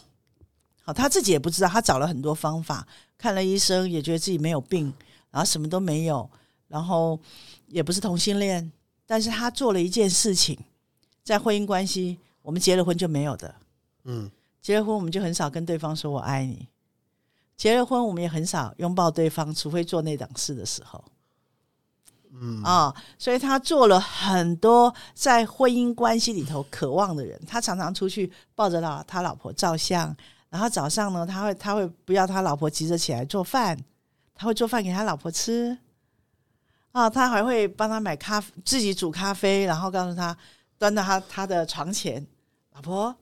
[0.83, 4.93] 好，他自己也不知道，他找了很多方法，看了医生，也觉得自己没有病，
[5.31, 6.29] 然后什么都没有，
[6.67, 7.19] 然后
[7.67, 8.71] 也不是同性恋，
[9.05, 10.59] 但是他做了一件事情，
[11.23, 13.55] 在婚姻关系，我们结了婚就没有的，
[14.03, 14.29] 嗯，
[14.61, 16.67] 结了婚我们就很少跟对方说我爱你，
[17.55, 21.03] 结了婚我们也很少拥抱对方，除非做那档事的时候。
[22.31, 27.39] 嗯啊、所以他做了很多在婚姻关系里头渴望的人。
[27.47, 30.15] 他常常出去抱着老他老婆照相，
[30.49, 33.77] 然后早上呢，他会他会不要他老婆急着起来做饭，
[34.35, 35.77] 他会做饭给他老婆吃。
[36.91, 40.35] 啊，他还会帮他买咖自己煮咖啡，然后告诉他
[40.77, 42.25] 端到他他的床前，
[42.73, 43.15] 老婆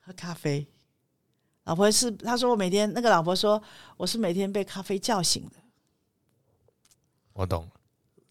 [0.00, 0.66] 喝咖啡。
[1.64, 3.62] 老婆是他说我每天那个老婆说
[3.96, 5.56] 我是每天被咖啡叫醒的。
[7.32, 7.70] 我懂了。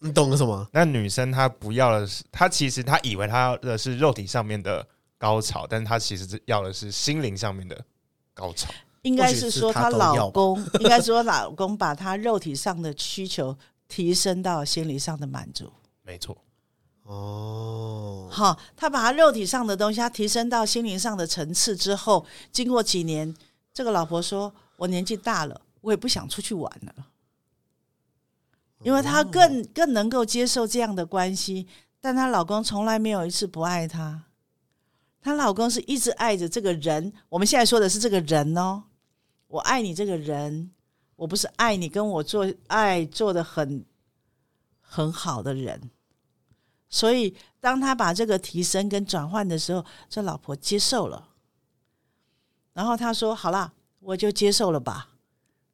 [0.06, 0.66] 你懂了什么？
[0.72, 4.86] 那女生她不要的是，她其实她以为她要的是肉体上面的
[5.18, 7.84] 高潮，但是她其实是要的是心灵上面的
[8.32, 8.70] 高潮。
[9.02, 13.56] 应该是说她老公，应该说老公把她肉体上的需求
[13.88, 15.72] 提升到心理上的满足。
[16.02, 16.36] 没错，
[17.04, 23.32] 哦，好，他把他肉体上的东西，他提升到心灵上的层次之后，经过几年，
[23.72, 27.06] 这个老婆说：“我年纪大了，我也不想出去玩了。”
[28.86, 31.66] 因为她更更能够接受这样的关系，
[32.00, 34.26] 但她老公从来没有一次不爱她，
[35.20, 37.12] 她老公是一直爱着这个人。
[37.28, 38.84] 我们现在说的是这个人哦，
[39.48, 40.70] 我爱你这个人，
[41.16, 43.84] 我不是爱你跟我做爱做的很
[44.80, 45.90] 很好的人。
[46.88, 51.30] 所以，当他把这个提升跟转换的时候，这老婆接受了。
[52.72, 55.08] 然后他说：“好啦，我就接受了吧。”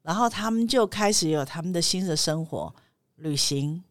[0.01, 2.73] 然后他们就开始有他们的新的生活，
[3.23, 3.81] 旅行。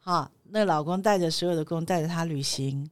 [0.00, 2.90] 哈，那老公带着所有的工带着他旅行，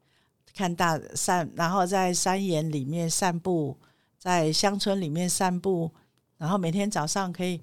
[0.55, 3.77] 看大散，然后在山岩里面散步，
[4.17, 5.91] 在乡村里面散步，
[6.39, 7.61] 然后每天早上可以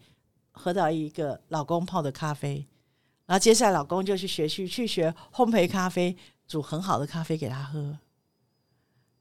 [0.52, 2.68] 喝到一个老公泡的咖啡。
[3.26, 7.98] 然后接下来老公就去学去去学烘焙咖啡，煮很好的咖啡给她喝。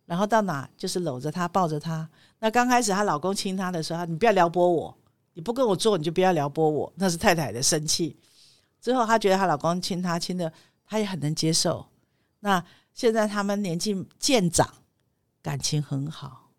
[0.07, 2.09] 然后到哪就是搂着她抱着她。
[2.41, 4.97] 那刚开始她老公亲她的时候，你不要撩拨我，
[5.35, 8.17] 你不跟我做你就不要撩拨我，那是太太的生气。
[8.81, 10.53] 之后她觉得她老公亲她亲的，
[10.87, 11.87] 她也很能接受。
[12.41, 12.65] 那
[12.95, 14.69] 现在他们年纪渐长，
[15.43, 16.51] 感情很好，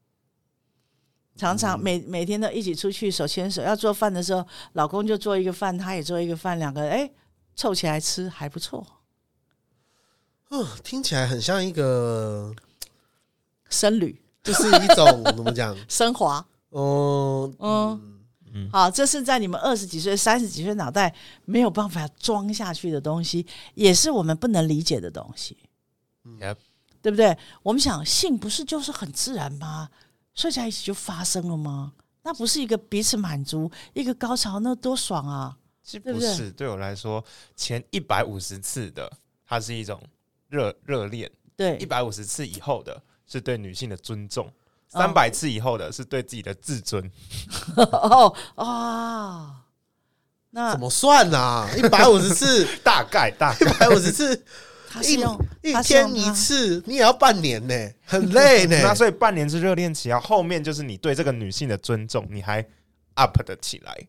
[1.36, 3.62] 常常每每天都一起出去手牵手。
[3.62, 7.12] 要做饭的时候，老公就做一个饭，他也做一个饭，两个人哎
[7.56, 8.86] 凑起来吃还不错。
[10.50, 12.54] 嗯，听起来很像一个，
[13.70, 15.76] 僧 侣就是一种怎么讲？
[15.90, 18.11] 升华，哦，嗯
[18.54, 21.14] 嗯好，这是在你们二十几岁、三十几岁脑袋
[21.46, 25.58] 没有办法装下去的东西，也是我们不能理解的东西
[26.26, 26.58] ，Yep
[27.02, 27.38] 对不对？
[27.64, 29.90] 我们想性不是就是很自然吗？
[30.36, 31.94] 睡在一起就发生了吗？
[32.24, 35.58] 那不是一个彼此满足，一个高潮，那多爽啊！
[35.82, 37.24] 其实对不是，对我来说，
[37.56, 39.12] 前一百五十次的，
[39.46, 40.00] 它是一种
[40.48, 44.54] 热热恋；对一，百五十次以后的，是对女性的尊重；哦
[44.91, 47.10] 三百次以后的，是对自己的自尊。
[47.77, 49.56] 哦哦，
[50.49, 51.69] 那怎么算啊？
[51.77, 54.43] 一百五十次， 大概大概一，百五十次，
[54.89, 57.73] 他是用一天一次，你也要半年呢，
[58.06, 58.77] 很累呢。
[58.84, 62.65] 那所以半年是热恋期啊，后面就是你对这个女性的尊重，你还
[63.13, 64.08] up 的起来。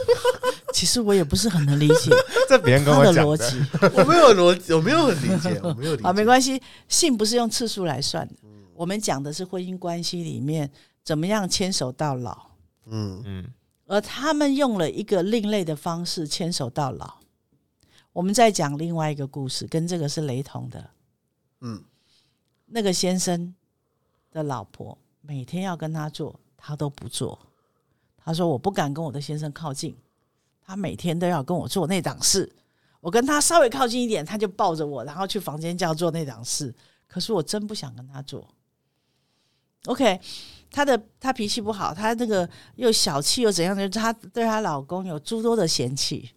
[0.72, 2.10] 其实我也不是很能理解
[2.48, 3.56] 这别人跟他我讲的，的逻辑
[4.00, 6.08] 我没有逻辑，我没有很理解，我没有理解。
[6.08, 8.34] 啊，没关系，性不是用次数来算的，
[8.74, 10.70] 我们讲的是婚姻关系里面
[11.04, 12.36] 怎么样牵手到老，
[12.86, 13.44] 嗯，嗯，
[13.86, 17.14] 而他们用了一个另类的方式牵手到老。
[18.12, 20.90] 我们再讲另外一个故事，跟这个是雷同的。
[21.60, 21.82] 嗯，
[22.66, 23.54] 那个先生
[24.30, 27.38] 的老婆每天要跟他做，他都不做。
[28.24, 29.96] 他说：“我不敢跟我的先生靠近，
[30.64, 32.50] 他每天都要跟我做那档事。
[33.00, 36.72] 我跟他稍微靠近一点，他就抱着我，然后去房间叫做那档事。
[37.08, 38.48] 可是我真不想跟他做。
[39.86, 40.20] OK，
[40.70, 46.30] 他的他脾气不好，他那个又小气又怎样的，他对她老公有诸多的嫌弃。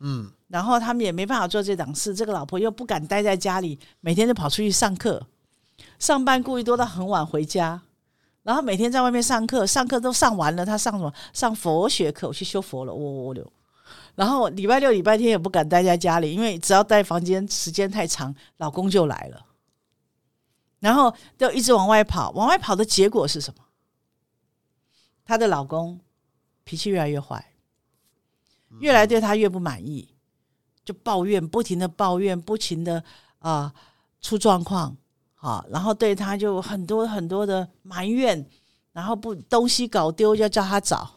[0.00, 5.26] 嗯，然后他们也没办法做这档事，这个老婆又不敢待在家里，每天就跑出去上课，
[5.98, 7.80] 上班故意多到很晚回家，
[8.42, 11.12] 然后每天在外面上课，上课都上完了，他上什么？
[11.32, 13.52] 上佛学课，我去修佛了，我我我
[14.14, 19.46] 然后礼拜六、礼拜天也不敢待在家里，因为只要待房间时间太长，老公就来了，
[20.80, 23.64] 然后就一直往外跑，往外跑的结果是什么？
[25.24, 26.00] 她的老公
[26.64, 27.54] 脾气越来越坏，
[28.80, 30.08] 越来对她越不满意，
[30.84, 33.02] 就抱怨，不停的抱怨，不停的
[33.38, 33.72] 啊、
[34.20, 34.96] 出状况，
[35.42, 38.46] 啊，然后对他就很多很多的埋怨，
[38.92, 41.10] 然后不东西搞丢就叫他找，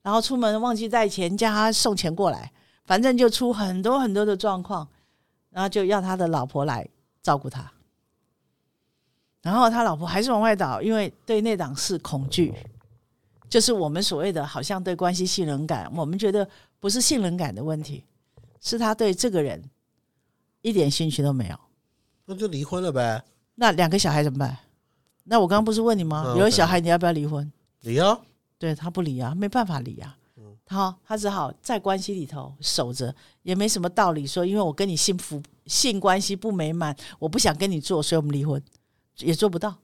[0.00, 2.52] 然后出门忘记带钱，叫他送钱过来，
[2.84, 4.86] 反正就出很多很多的状况，
[5.50, 6.88] 然后就要他的老婆来
[7.20, 7.68] 照顾他。
[9.42, 12.54] 然后他老婆还是往外倒，因为对那档事恐惧，
[13.48, 18.04] 就是我们所谓的好像对关系信任感，我们觉得不是信任感的问题，
[18.60, 19.68] 是他对这个人
[20.62, 21.58] 一点兴趣都没有。
[22.26, 23.24] 那就离婚了呗。
[23.54, 24.58] 那两个小孩怎么办？
[25.24, 26.24] 那我刚刚不是问你吗？
[26.26, 27.50] 嗯有了小孩，你要不要离婚？
[27.80, 28.20] 离啊，
[28.58, 30.16] 对他不离啊，没办法离啊。
[30.68, 38.60] 他他只好在关系里头守着，也没什么道理说，因为我跟你幸福性关系不美满，我不想跟你做，所以我们离婚，
[39.18, 39.76] 也做不到。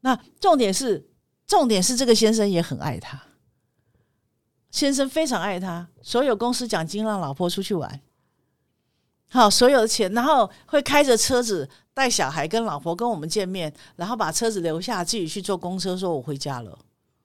[0.00, 1.08] 那重点是，
[1.46, 3.22] 重点是这个先生也很爱他，
[4.72, 8.00] 先生非常爱他，所有公司奖金让老婆出去玩，
[9.28, 16.78] 好，所有的钱，然后会开着车子带小孩跟老婆跟我们见面，然后把车子留下，自己去坐公车，说我回家了，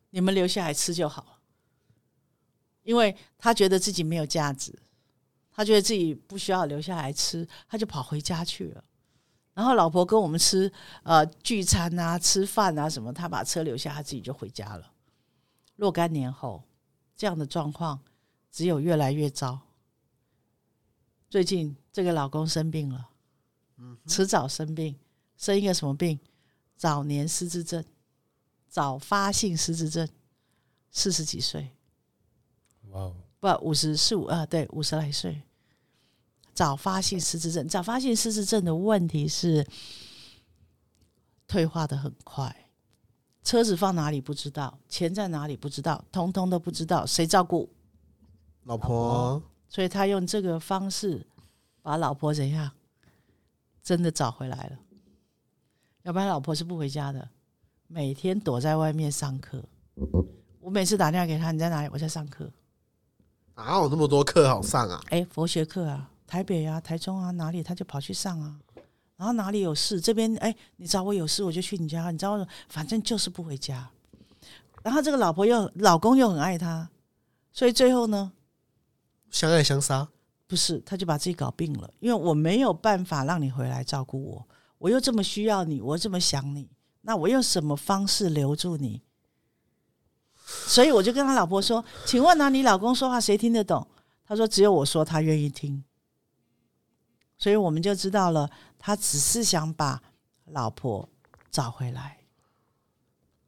[0.10, 1.40] 你们留下来吃就好。
[2.84, 4.74] 因为他觉得自己没有价值，
[5.54, 8.84] 他觉得自己不需要留下来吃，他就跑回家去了。
[9.54, 10.72] 然后老婆跟我们吃
[11.04, 14.92] 呃聚餐啊、吃饭啊什么，他把车留下，他自己就回家了。
[15.76, 16.64] 若干年后，
[17.16, 18.00] 这样的状况
[18.52, 19.60] 只有越来越糟。
[21.32, 23.08] 最近这个老公生病了，
[24.06, 24.94] 迟早生病，
[25.38, 26.20] 生一个什么病？
[26.76, 27.82] 早年失智症，
[28.68, 30.06] 早发性失智症，
[30.92, 31.72] 四十几岁。
[32.90, 35.42] 哇哦，不五十四五啊，对，五十来岁，
[36.54, 37.66] 早发性失智症。
[37.66, 39.66] 早发性失智症的问题是
[41.48, 42.70] 退化的很快，
[43.42, 47.70] 车子放哪里不知道，钱在哪里不知道，通通都不知道，谁照顾？
[48.64, 49.42] 老婆，
[49.72, 51.26] 所以他用这个方式
[51.82, 52.70] 把老婆怎样
[53.82, 54.78] 真的找回来了，
[56.04, 57.30] 要不然老婆是不回家的，
[57.88, 59.64] 每天躲在外面上课。
[60.60, 61.90] 我每次打电话给他，你在哪里？
[61.94, 62.52] 我在上课。
[63.56, 65.02] 哪有那么多课好上啊？
[65.08, 68.60] 哎，佛学课啊，台北啊、台中啊，哪里他就跑去上啊。
[69.16, 73.90] 然后哪里有事，这边哎，你找我有事我就去你家，你知道，反正就是不回家。
[74.84, 76.90] 然后这个老婆又老公又很爱他，
[77.54, 78.34] 所以最后呢，
[79.32, 80.08] 相爱相杀，
[80.46, 86.70] 不是他就把自己搞病了，因为我没有办法让你回来照顾我，我又这么需要你，我这么想你，
[87.02, 89.02] 那我用什么方式留住你？
[90.46, 93.88] 所以我就跟他老婆说：“请问啊，你老公说话谁听得懂？”
[94.28, 95.82] 他说：“只有我说，他愿意听。”
[97.38, 100.02] 所以我们就知道了，他只是想把
[100.46, 101.08] 老婆
[101.50, 102.18] 找回来。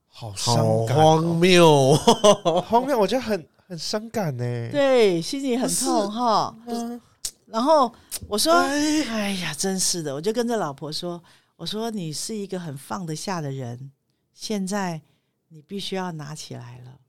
[0.08, 2.62] 好好荒哦，谬哦！
[2.70, 4.44] 荒谬，我觉得很很伤感呢。
[4.72, 6.56] 对，心里很痛哈。
[6.68, 7.02] 嗯，
[7.48, 7.92] 然后
[8.28, 11.22] 我说：“哎哎呀，真是的！”我就跟着老婆说
[11.58, 13.92] ：“我说你是一个很放得下的人，
[14.32, 15.02] 现在
[15.48, 17.00] 你必须要拿起来了，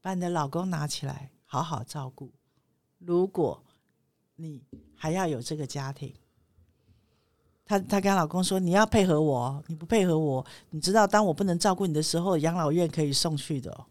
[0.00, 2.32] 把你的老公拿起来，好好照顾。
[2.98, 3.62] 如果
[4.36, 4.62] 你
[4.96, 6.14] 还要有这个家庭，
[7.66, 13.84] 她她跟她老公说：“你要配合我哦，你不配合我，你知道当我不能照顾你的时候，养老院可以送去的、哦。”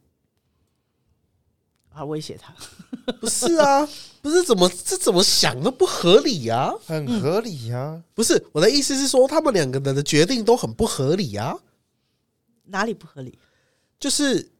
[1.99, 2.53] 啊，威胁他。
[3.19, 3.87] 不是啊，
[4.21, 6.71] 不是怎么这怎么想都不合理啊！
[6.85, 11.55] 很合理呀、不是我的意思是说，他们两个人的决定都很不合理啊。
[12.65, 13.37] 哪里不合理？
[13.99, 14.51] 就是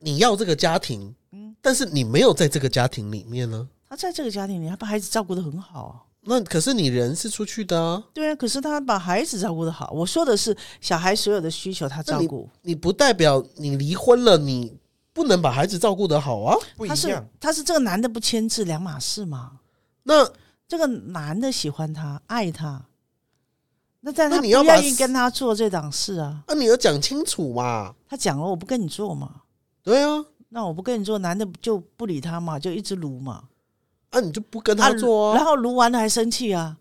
[0.00, 3.68] 你要这个家庭，嗯但是你没有在这个家庭里面呢。
[3.88, 6.02] 他在这个家庭里，他把孩子照顾的很好啊。
[6.26, 9.92] 那可是你人是出去的啊，对啊，可是他把孩子照顾的好。
[9.92, 12.48] 我说的是小孩所有的需求，他照顾。
[12.62, 14.76] 你不代表你离婚了，你
[15.14, 16.54] 不能把孩子照顾得好啊。
[16.86, 17.26] 他是不一样。
[17.40, 19.60] 他是这个男的不牵制，两码事嘛。
[20.02, 20.30] 那
[20.68, 22.84] 这个男的喜欢他，爱他，
[24.00, 26.42] 那但他不那你要把愿意跟他做这档事啊。
[26.48, 27.94] 那你要讲清楚嘛。
[28.06, 29.42] 他讲了，我不跟你做嘛，
[29.82, 33.44] 对啊，那我不跟你做，男的就不理他嘛，就一直撸嘛。
[34.10, 36.76] 啊你就不跟他做啊，然后撸完了还生气啊。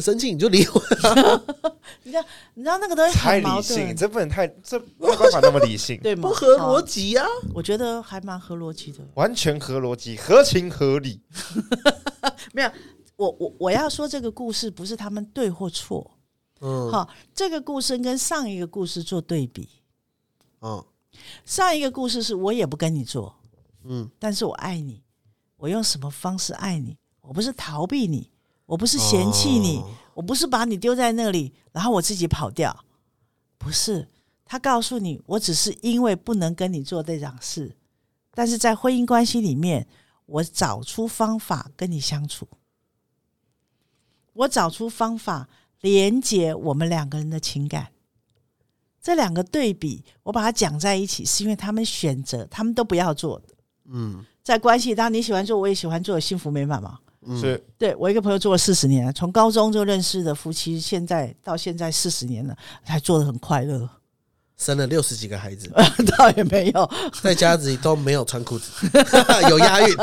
[0.00, 0.82] 生气你就离婚。
[2.02, 2.24] 你知道，
[2.54, 6.28] 你知道那个东西太理性，这不能太，这没有办法那么理性， 对吗？
[6.28, 7.26] 不合逻辑啊。
[7.54, 8.98] 我觉得还蛮合逻辑的。
[9.14, 11.20] 完全合逻辑，合情合理。
[12.52, 12.70] 没有，
[13.16, 16.18] 我我我要说这个故事不是他们对或错，
[16.60, 19.68] 嗯好，这个故事跟上一个故事做对比。
[20.60, 20.82] 嗯
[21.44, 23.36] 上一个故事是我也不跟你做，
[23.84, 25.02] 嗯，但是我爱你，
[25.58, 26.96] 我用什么方式爱你？
[27.20, 28.30] 我不是逃避你，
[28.72, 32.84] 我不是嫌弃你，哦我不是把你丢在那里，然后我自己跑掉，
[33.58, 34.08] 不是。
[34.46, 37.76] 他告诉你，我只是因为不能跟你做这档事，
[38.32, 39.86] 但是在婚姻关系里面，
[40.24, 42.48] 我找出方法跟你相处，
[44.32, 45.50] 我找出方法
[45.82, 47.92] 连接我们两个人的情感。
[49.02, 53.48] 这两个对比，我把它讲在一起，是因为他们选择，他们都不要做的。
[53.84, 56.98] 嗯在关系，当然你喜欢做，我也喜欢做，幸福美满嘛。
[57.24, 63.88] 嗯是对我一个朋友做了四十年，从高中就认识的夫妻，现在到现在四十年了，还做的很快乐。
[64.58, 65.68] 生了六十几个孩子，
[66.16, 68.72] 倒也没有在家里都没有穿裤子，
[69.50, 69.96] 有押韵。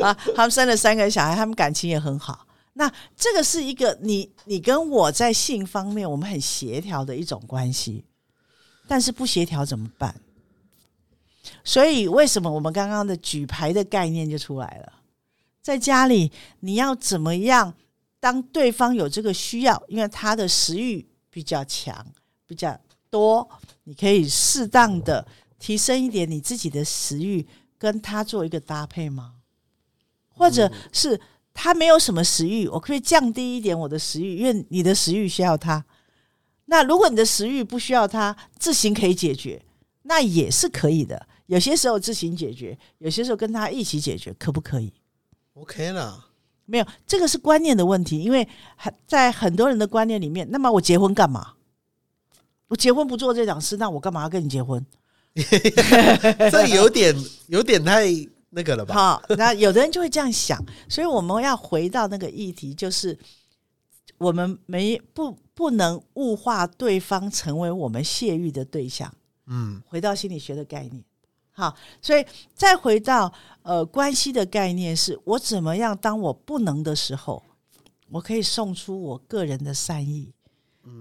[0.00, 2.46] 啊，他们生了三个小孩，他们感情也很好。
[2.74, 8.04] 那这个是一个你你跟我在性方面我们很协调的一种关系，
[8.86, 10.14] 但是不协调怎么办？
[11.62, 14.92] 所以为什么我们刚刚的举牌的概念就出来了？
[15.64, 17.74] 在家里你要怎么样？
[18.20, 22.06] 当对方有这个需要，因为他的食欲比较强、
[22.46, 23.48] 比较多，
[23.84, 25.26] 你可以适当的
[25.58, 27.46] 提升一点你自己的食欲，
[27.78, 29.36] 跟他做一个搭配吗？
[30.28, 31.18] 或者是
[31.54, 35.82] 他没有什么食欲，我可以降低一点我的食欲，因为你的食欲需要他。
[36.66, 39.62] 那如果你的食欲不需要他，自行可以解决，
[40.02, 41.26] 那也是可以的。
[41.46, 44.92] 有些时候自行解决，有些时候跟他一起解决，可不可以？
[45.54, 46.26] OK 啦，
[46.66, 51.54] 没有，这个是观念的问题，因为很在很多人的观念里面，那么我结婚干嘛？
[52.68, 54.84] 我结婚不做这档事，那我干嘛要跟你结婚？
[56.50, 57.14] 这有点
[57.48, 58.06] 有点太
[58.50, 58.94] 那个了吧？
[58.94, 63.18] 好，那有的人就会这样想，所以我们要回到那个议题，就是
[64.18, 69.12] 我们没不不能物化对方成为我们泄欲的对象。
[69.46, 71.04] 嗯回到心理学的概念，
[71.56, 77.40] 好，所以再回到呃关系的概念是，我怎么样当我不能的时候，
[78.10, 80.32] 我可以送出我个人的善意，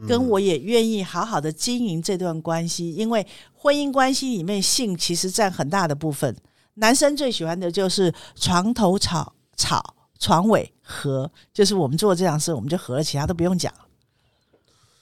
[0.07, 6.35] 跟我也愿意好好的经营这段关系，因为婚姻关系里面性其实占很大的部分。
[6.75, 13.82] 男生最喜欢的就是床头吵吵，床尾和，就是我们做这样事，我们就和了，其他都不用讲了。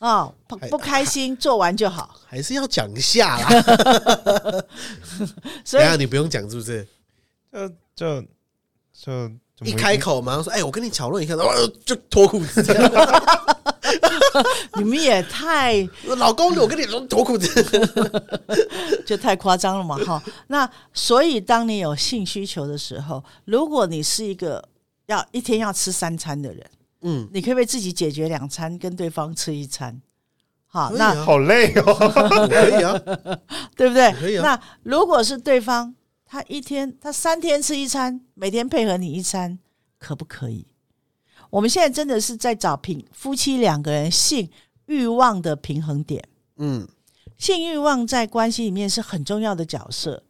[0.02, 2.16] 哦，不不开心，做完就好。
[2.28, 3.64] 还是要讲一下啦。
[5.64, 6.88] 所以你不用讲是不是？
[7.52, 8.22] 就就
[8.94, 11.54] 就就一开口马上说：“哎，我跟你讨论一下。”然后
[11.86, 12.64] 就脱裤子，
[14.76, 15.88] 你们也太
[16.18, 17.48] 老公，我跟你说脱裤子。
[19.06, 20.24] 就太夸张了嘛，哈。
[20.47, 24.68] 那所以当你有性需求的时候，如果你是一个
[25.06, 26.66] 要一天要吃三餐的人，
[27.02, 30.02] 嗯，你可不可以自己解决两餐，跟对方吃一餐？
[30.68, 32.47] 好，那啊好累哦。
[32.47, 32.97] 可以啊。
[33.76, 34.12] 对不对？
[34.14, 35.93] 可以啊那如果是对方
[36.26, 39.60] 他一天他三天吃一餐，每天配合你一餐，
[39.99, 40.68] 可不可以？
[41.49, 44.49] 我们现在真的是在找平夫妻两个人性
[44.86, 46.24] 欲望的平衡点。
[46.58, 46.88] 嗯
[47.38, 50.24] 性欲望在关系里面是很重要的角色。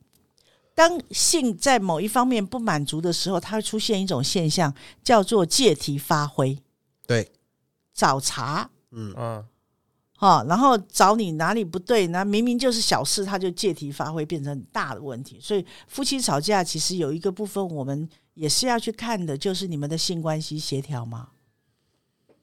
[0.73, 6.57] 当性在某一方面不满足的时候，它会出现一种现象，叫做借题发挥、
[7.05, 7.31] 对，
[7.93, 8.69] 找茬。
[8.91, 9.45] 嗯嗯，
[10.17, 15.39] 哈，然后找你哪里不对，那明明就是小事，他就借题发挥，变成很大的问题。
[15.41, 21.29] 所以夫妻吵架，其实有一个部分我们也是要去看的，就是你们的性关系协调吗？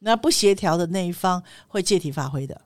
[0.00, 2.60] 那不协调的那一方会借题发挥的，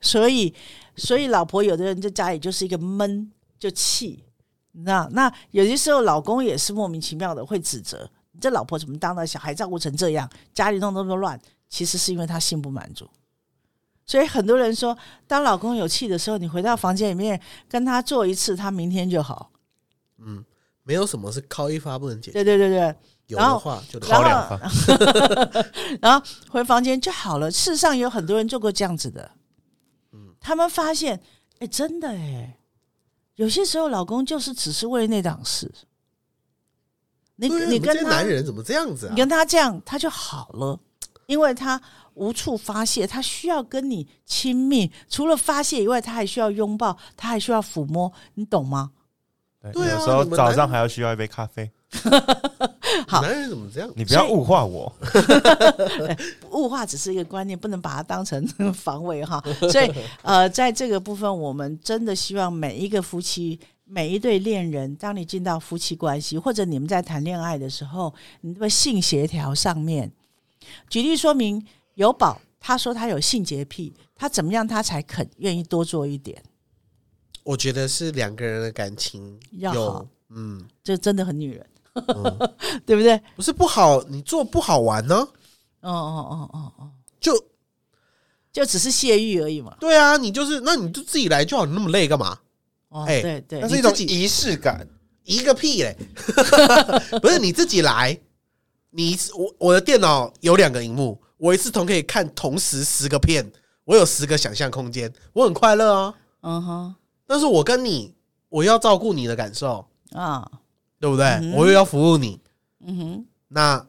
[0.00, 0.54] 所以，
[0.96, 4.24] 所以老婆有的人在家里就是一个闷，就气，
[4.72, 13.08] 那那有些时候老公也是莫名其妙的会指责你这老婆怎么当的小孩照顾成这样，家里弄那么乱，其实是因为他心不满足。
[14.04, 14.96] 所以很多人说，
[15.26, 19.50] 当老公有气的时候，你回到房间里面跟他做一次，他明天就好。
[20.18, 20.44] 嗯，
[20.82, 22.96] 没有什么是靠一发不能解决，对对对对，
[23.28, 24.58] 有的话就然后好两发，
[26.02, 27.50] 然后回房间就好了。
[27.50, 29.30] 事实上有很多人做过这样子的，
[30.12, 31.20] 嗯他们发现，
[31.60, 32.56] 哎，真的哎，
[33.36, 35.70] 有些时候老公就是只是为了那档事，
[37.36, 39.16] 你你跟他男人怎么这样子啊你？
[39.16, 40.78] 跟他这样，他就好了，
[41.26, 41.80] 因为他
[42.14, 48.92] 无处发泄，他需要跟你亲密，除了发泄以外，他还需要拥抱，他还需要抚摸，你懂吗？
[49.72, 51.70] 对，有时候早上还要需要一杯咖啡，
[53.06, 53.90] 好男人怎么这样？
[53.94, 54.92] 你不要物化我。
[56.52, 59.42] 物化只是一个观念，不能把它当成防卫哈。
[59.70, 63.58] 所以呃，在这个部分，我们真的希望每一个夫妻。
[63.84, 70.10] 每一对恋人，当你进到夫妻关系，或者你们在谈恋爱的时候，你的性协调上面，
[70.88, 71.62] 举例说明，
[71.96, 76.42] 有宝他说他有性洁癖，他怎么样他才肯愿意多做一点？
[77.42, 82.54] 我觉得是两个人的感情要好，嗯，这真的很女人，嗯
[82.86, 83.20] 对不对？
[83.36, 85.14] 不是不好，你做不好玩呢，
[85.80, 86.90] 哦哦哦哦哦，
[87.20, 87.32] 就
[88.52, 89.76] 就只是泄欲而已嘛。
[89.80, 92.38] 对啊，你就是那你就自己来就好，你那么累干嘛？
[92.88, 94.86] 哦，哎对对那，是一种仪式感，
[95.24, 95.96] 一个屁嘞！
[97.20, 98.18] 不是你自己来，
[98.90, 103.50] 你我我的电脑有两个荧幕，我一次同可以看同时十个片，
[103.84, 106.14] 我有十个想象空间，我很快乐啊。
[106.42, 106.94] 嗯哼
[107.26, 108.14] 但是我跟你，
[108.48, 110.46] 我要照顾你的感受，啊，
[111.02, 111.26] 对不对？
[111.26, 112.38] 嗯我又要服务你，
[112.78, 113.84] 嗯哼，那我，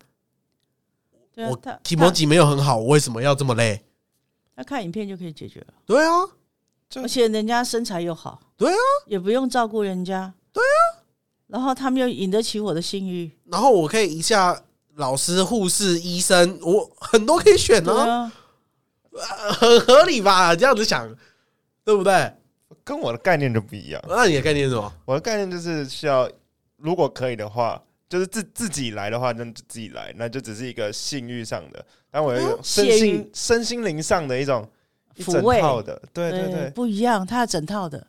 [1.36, 3.80] 对啊他提摩吉没有很好，我为什么要这么累？
[4.56, 6.12] 那看影片就可以解决了，对啊，
[6.96, 11.06] 而且人家身材又好，对啊，也不用照顾人家，对啊，
[11.46, 14.60] 然后他们又引得起我的性欲，然后我可以一下
[14.96, 18.34] 老师、护士、医生，我很多可以选对啊，啊，
[19.54, 20.56] 很合理吧？
[20.56, 21.08] 这样子想，
[21.86, 22.34] 对不对？
[22.84, 24.04] 跟我的概念就不一样。
[24.10, 24.92] 那你的概念是什么？
[25.06, 26.28] 我的概念就是需要，
[26.84, 34.70] 如果可以的话，就是自自己来的话，那就自己来，那就只是一个性欲上的，但我有一种身心身心灵上的一种
[35.16, 38.06] 一整抚慰套的，对对对，不一样，它有整套的，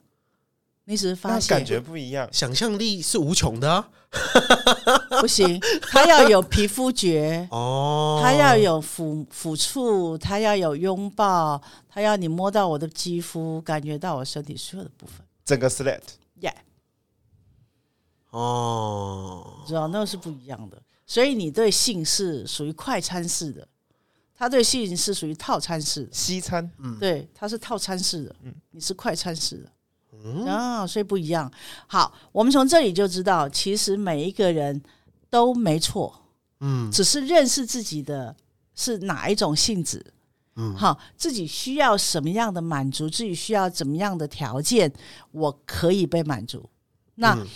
[0.87, 2.29] 你只是发现感觉不一样。
[2.33, 3.89] 想象力是无穷的啊！
[5.21, 5.61] 不行，
[5.91, 7.49] 他要有皮肤觉。
[7.53, 15.25] 哦，他要有抚抚触，他要有拥抱，他要你摸到我的肌肤，感觉到我身体所有的部分。
[15.45, 16.01] 整个 slet 耶、
[18.35, 20.83] 哦，知道那个是不一样的。
[21.07, 23.67] 所以你对性是属于快餐式的，
[24.35, 26.09] 他对性是属于套餐式的。
[26.13, 26.69] 西餐，
[26.99, 29.71] 对，他是套餐式的，嗯你是快餐式的。
[30.25, 31.51] 嗯啊，所以不一样。
[31.87, 34.83] 好，我们从这里就知道，其实每一个人
[35.31, 36.23] 都没错，
[36.61, 38.35] 嗯只是认识自己的
[38.75, 40.05] 是哪一种性质。
[40.57, 44.93] 嗯好，自己需要什么样的满足，自己需要怎么样的条件，
[45.31, 46.69] 我可以被满足。
[47.17, 47.47] 那、嗯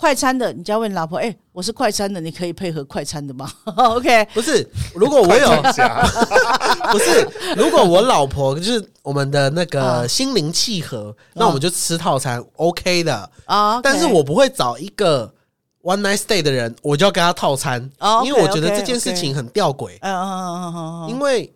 [0.00, 3.50] 快餐的，你就要问老婆，哎、我是快餐的，你可以配合快餐的吗？
[3.66, 5.48] OK，不是，如果我有
[6.92, 9.66] 不是，如果我老婆就是我们的那啊
[10.02, 13.28] 个心灵契合，那我们就吃套餐 OK 的。
[13.46, 15.34] 啊、但是我不会找一个
[15.82, 19.96] one night stay 的人，我就要跟他套餐，哦因为我觉得这件事情很吊诡。
[20.02, 21.52] 嗯嗯嗯嗯嗯嗯，因为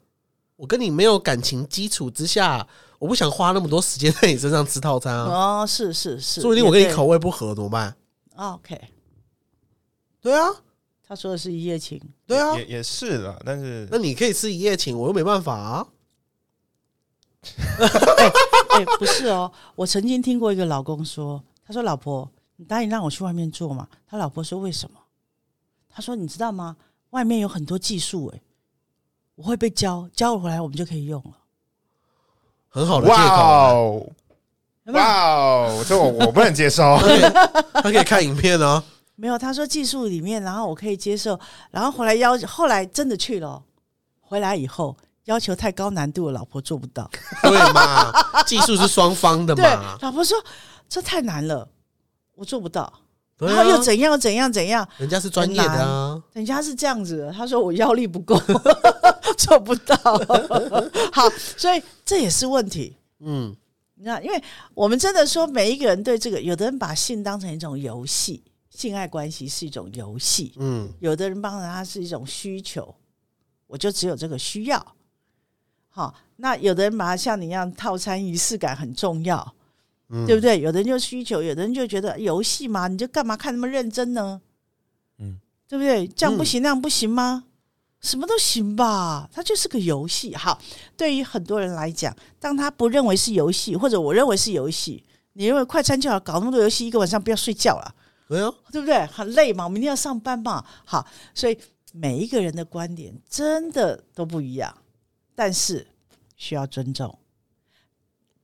[0.56, 2.66] 我跟你没有感情基础之下，
[2.98, 5.26] 我不想花那么多时间在你身上吃套餐啊。
[5.62, 7.94] 哦，是是是，说不定我跟你口味不合怎么办？
[8.50, 8.80] OK，
[10.20, 10.48] 对啊，
[11.06, 15.86] 他说的是一夜情，对啊，也也是的，但是那你可以吃一夜情，我又没办法啊。
[18.70, 24.98] 哎、不是哦，我曾经听过一个老公说，他说：“老婆，你答应让我去外面做嘛？”他老婆说：“为什么？”
[25.90, 26.76] 他说：“你知道吗？
[27.10, 28.40] 外面有很多技术，哎，
[29.34, 31.38] 我会被教，教回来我们就可以用了。
[32.68, 34.12] 很好的借口？
[34.92, 36.98] 哇哦，这我我不能接受。
[37.74, 38.82] 他可以看影片哦。
[39.14, 39.38] 没有。
[39.38, 41.38] 他说技术里面，然后我可以接受，
[41.70, 43.62] 然后回来要后来真的去了哦，
[44.20, 47.08] 回来以后要求太高难度，老婆做不到。
[47.42, 48.12] 对嘛？
[48.44, 49.96] 技术是双方的对嘛，？
[50.02, 50.36] 老婆说
[50.88, 51.68] 这太难了，
[52.34, 52.92] 我做不到。
[53.38, 58.40] 对然后又啊，怎样怎样怎样，人家是专业的啊，人家是这样子的，他说我腰力不够，
[59.38, 59.96] 做不到。
[61.12, 62.96] 好，所以这也是问题。
[63.24, 63.54] 嗯，
[64.02, 64.42] 你知道，因为
[64.74, 72.92] 我们真的说，每一个人对这个，有的人把性当成一种游戏，性爱关系是一种游戏；嗯，有的人帮着他是一种需求，
[73.68, 74.84] 我就只有这个需要。
[75.88, 79.54] 好，那有的人把它像你一样，套餐仪式感很重要，
[80.08, 80.60] 嗯对不对？
[80.60, 84.40] 有的人就需求，有的人就觉得游戏嘛，你就干嘛看那么认真呢？
[85.18, 85.38] 嗯，
[85.68, 86.08] 对不对？
[86.08, 87.44] 这样不行，那样不行吗？
[88.02, 90.34] 什么都行吧，它就是个游戏。
[90.34, 90.60] 好，
[90.96, 97.94] 对于很多人来讲，当他不认为是游戏，或者我认为是游戏，你认为快餐就好，搞那么多游戏，一个晚上不要睡觉了，
[98.72, 99.06] 对不对？
[99.06, 100.64] 很累嘛，我明天要上班嘛。
[100.84, 101.56] 好，所以
[101.92, 104.76] 每一个人的观点真的都不一样，
[105.34, 105.86] 但是
[106.36, 107.16] 需要尊重。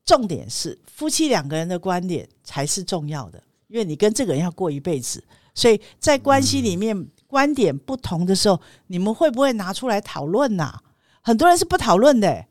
[0.05, 10.81] 重点是夫妻两个人的观点才是重要的，因为你跟这个人要过一辈子，所以在关系里面、观点不同的时候，你们会不会拿出来讨论呐？
[11.23, 12.49] 很多人是不讨论的、欸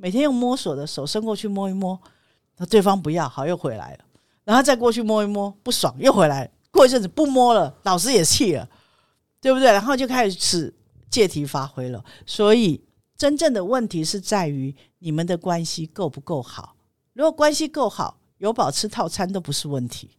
[0.00, 2.00] 每天用摸索的手伸过去摸一摸，
[2.58, 4.04] 那对方不要，好又回来了，
[4.44, 8.68] 然后再过去摸一摸，不爽又回来，过一阵子不摸了，老师也气了，
[9.40, 9.72] 对不对？
[9.72, 10.72] 然后就开始
[11.10, 12.04] 借题发挥了。
[12.24, 12.80] 所以
[13.16, 16.76] 真正的问题是在于你们的关系够不够好。
[17.14, 20.10] 如果关系够好，有保吃套餐都不是问题，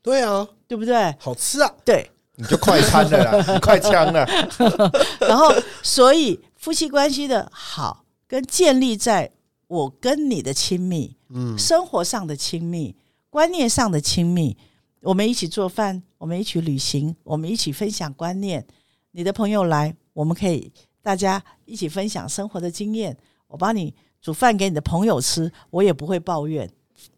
[0.00, 1.14] 对啊，对不对？
[1.18, 2.10] 好吃啊，对。
[2.36, 4.26] 你就快餐了啦， 你快枪了。
[5.20, 9.30] 然后，所以夫妻关系的好，跟建立在
[9.66, 12.94] 我跟你的亲密，嗯，生活上的亲密，
[13.30, 14.56] 观念上的亲密。
[15.02, 18.66] 我们一起做饭，我们一起旅行，我们一起分享观念。
[19.12, 20.72] 你的朋友来，我们可以
[21.02, 23.16] 大家一起分享生活的经验。
[23.46, 26.68] 我帮你煮饭给你的朋友吃，我也不会抱怨。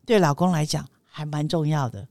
[0.04, 2.06] 对老公来讲，还蛮重要的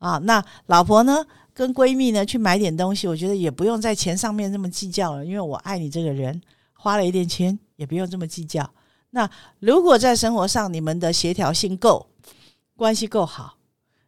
[0.00, 0.18] 啊。
[0.24, 1.24] 那老婆呢，
[1.54, 6.42] 跟闺蜜呢去买点东西，我觉得也不用在钱上面这么计较了，因为我爱你这个人，
[6.74, 8.68] 花了一点钱也不用这么计较。
[9.10, 12.08] 那如果在生活上你们的协调性够，
[12.76, 13.56] 关系够好，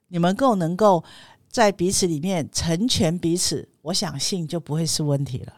[0.08, 1.02] 你们够能够
[1.48, 5.52] 在彼此里面成全彼此，我想性就不会是问题了。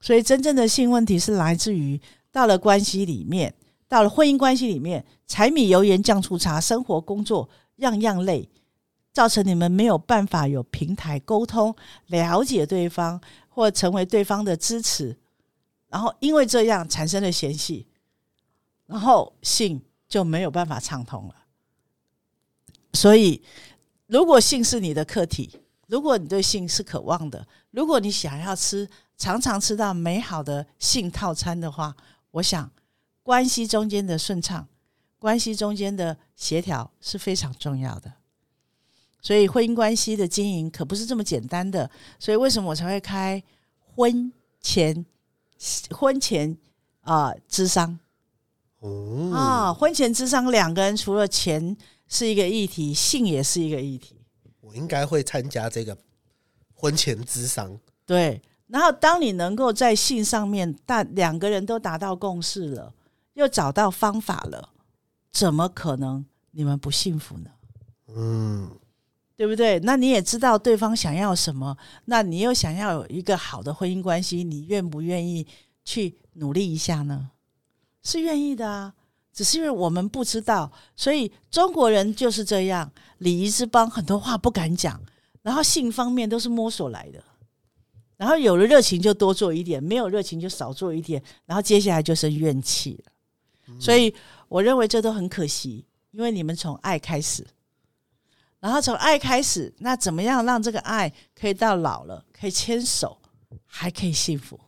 [0.00, 2.00] 所以真正的性问题是来自于
[2.30, 3.54] 到了关系里面，
[3.86, 8.48] 到了婚姻关系里面，柴米油盐酱醋茶，生活工作样样累，
[9.12, 11.74] 造成你们没有办法有平台沟通、
[12.06, 15.16] 了解对方，或成为对方的支持，
[15.88, 17.86] 然后因为这样产生了嫌隙，
[18.86, 21.34] 然后性就没有办法畅通了。
[22.94, 23.42] 所以，
[24.06, 28.88] 如果性是你的课题，如果你对性是渴望的，如果你想要吃
[29.18, 31.94] 常常吃到美好的性套餐的话，
[32.30, 32.70] 我想
[33.22, 34.66] 关系中间的顺畅，
[35.18, 38.12] 关系中间的协调是非常重要的。
[39.22, 41.90] 所以婚姻关系的经营可不是这么简单的。
[42.18, 43.42] 所以为什么我才会开
[43.78, 45.06] 婚前
[45.90, 46.54] 婚前
[47.00, 47.98] 啊智商
[48.80, 49.72] 哦，啊？
[49.72, 51.74] 婚前智商两个人除了钱
[52.08, 54.16] 是一个议题，性也是一个议题。
[54.60, 55.96] 我应该会参加这个
[56.74, 62.92] 婚前智商，对，然后当你能够在性上面，但两个人都达到共识了，
[63.34, 64.70] 又找到方法了，
[65.30, 67.50] 怎么可能你们不幸福呢？
[68.08, 68.70] 嗯，
[69.42, 69.80] 对不对？
[69.80, 75.44] 那你也知道对方想要什么，那你又想要有一个好的婚姻关系，你愿不愿意
[75.84, 77.28] 去努力一下呢？
[78.04, 78.94] 是愿意的啊，
[79.32, 82.88] 只是因为我们不知道，所以中国人就是这样，
[83.18, 85.02] 礼仪之邦，很多话不敢讲，
[85.42, 87.20] 然后性方面都是摸索来的，
[88.16, 93.76] 然后有了热情就多做一点，没有热情就少做一点，然后接下来就是怨气了。
[93.80, 94.14] 所以
[94.46, 97.44] 我认为这都很可惜，因为你们从爱开始。
[98.62, 103.20] 然后从爱开始，那怎么样让这个爱可以到老了可以牵手，
[103.66, 104.60] 还可以幸福？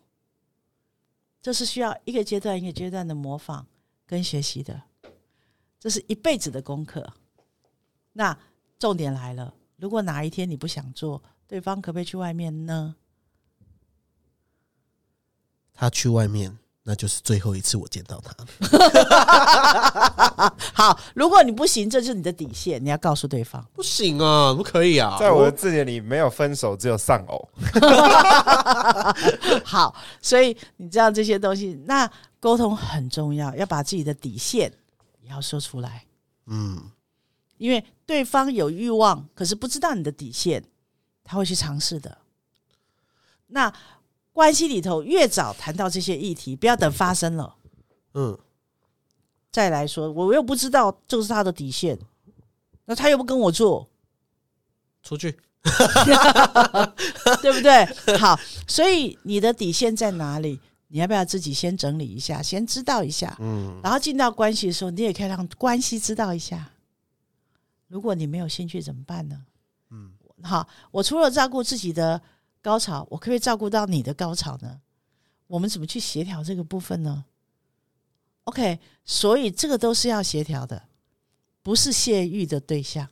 [1.40, 3.64] 这是需要一个阶段一个阶段的模仿
[4.04, 4.82] 跟学习的，
[5.78, 7.14] 这是一辈子的功课。
[8.14, 8.36] 那
[8.80, 12.96] 重点来了，如果哪一天你不想做，对方可不可以去外面呢？
[15.72, 18.46] 他去外面，那就是最后一次我见到他了。
[20.74, 23.66] 好，如果你不行，这就是你的底线，你要告诉对方。
[23.72, 25.16] 不行啊，不可以啊！
[25.18, 27.48] 在我的字典里，没有分手，只有丧偶。
[29.64, 34.70] 好，所以你知道这些东西，那沟通很重要，要把自己的底线
[35.22, 36.04] 也要说出来，
[36.48, 36.90] 嗯，
[37.56, 40.62] 因为对方有欲望，可是不知道你的底线，
[41.24, 42.18] 他会去尝试的。
[43.46, 43.72] 那
[44.34, 47.54] 关系里头越早谈到这些议题，不要等发生了
[48.12, 48.38] 嗯，
[49.50, 51.98] 再来说，我又不知道这是他的底线，
[52.84, 53.88] 那他又不跟我做，
[55.02, 55.38] 出去。
[57.40, 57.86] 对不对？
[58.18, 60.60] 好，所以你的底线在哪里？
[60.88, 66.70] 你要不要自己先整理一下，先知道一下，嗯，然后进到关系的时候，你也可以让关系知道一下。
[67.88, 69.46] 如果你没有兴趣怎么办呢？
[69.90, 70.12] 嗯，
[70.42, 72.20] 好，我除了照顾自己的
[72.64, 74.80] 高潮，我可不可以照顾到你的高潮呢？
[75.46, 77.26] 我们怎么去协调这个部分呢
[78.44, 80.88] ？OK，所以这个都是要协调的，
[81.62, 83.06] 不是泄欲的对象，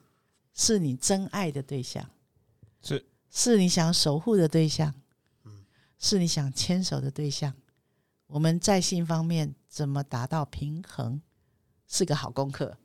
[0.55, 2.09] 是你真爱的对象。
[2.81, 4.95] 是是你想守护的对象，
[5.45, 5.67] 嗯
[5.99, 7.53] 是你想牵手的对象。
[8.29, 11.21] 我们在性方面怎么达到平衡，
[11.87, 12.79] 是个好功课，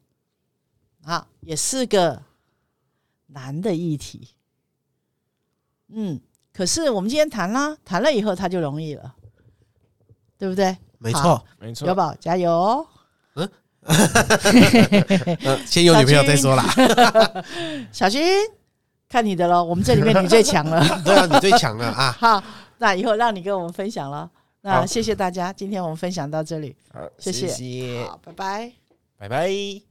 [1.03, 2.21] 啊，也是个
[3.27, 4.35] 难的议题。
[5.87, 6.19] 嗯，
[6.57, 9.13] 可是我们今天谈了，谈了以后他就容易了，
[10.39, 10.75] 对不对？
[10.97, 11.45] 没错好。
[11.59, 11.93] 没错有。
[11.93, 12.87] 宝加油哦！
[13.35, 13.47] 嗯，
[15.67, 16.65] 先有女朋友再说啦。
[17.91, 18.23] 小军，
[19.07, 20.83] 看你的喽，我们这里面你最强了。
[21.05, 22.11] 对啊，你最强了啊！
[22.19, 22.43] 好，
[22.79, 24.27] 那以后让你跟我们分享了。
[24.61, 28.71] 那好谢谢大家，今天我们分享到这里，好，谢谢谢谢，好，拜拜。
[29.19, 29.86] 拜拜。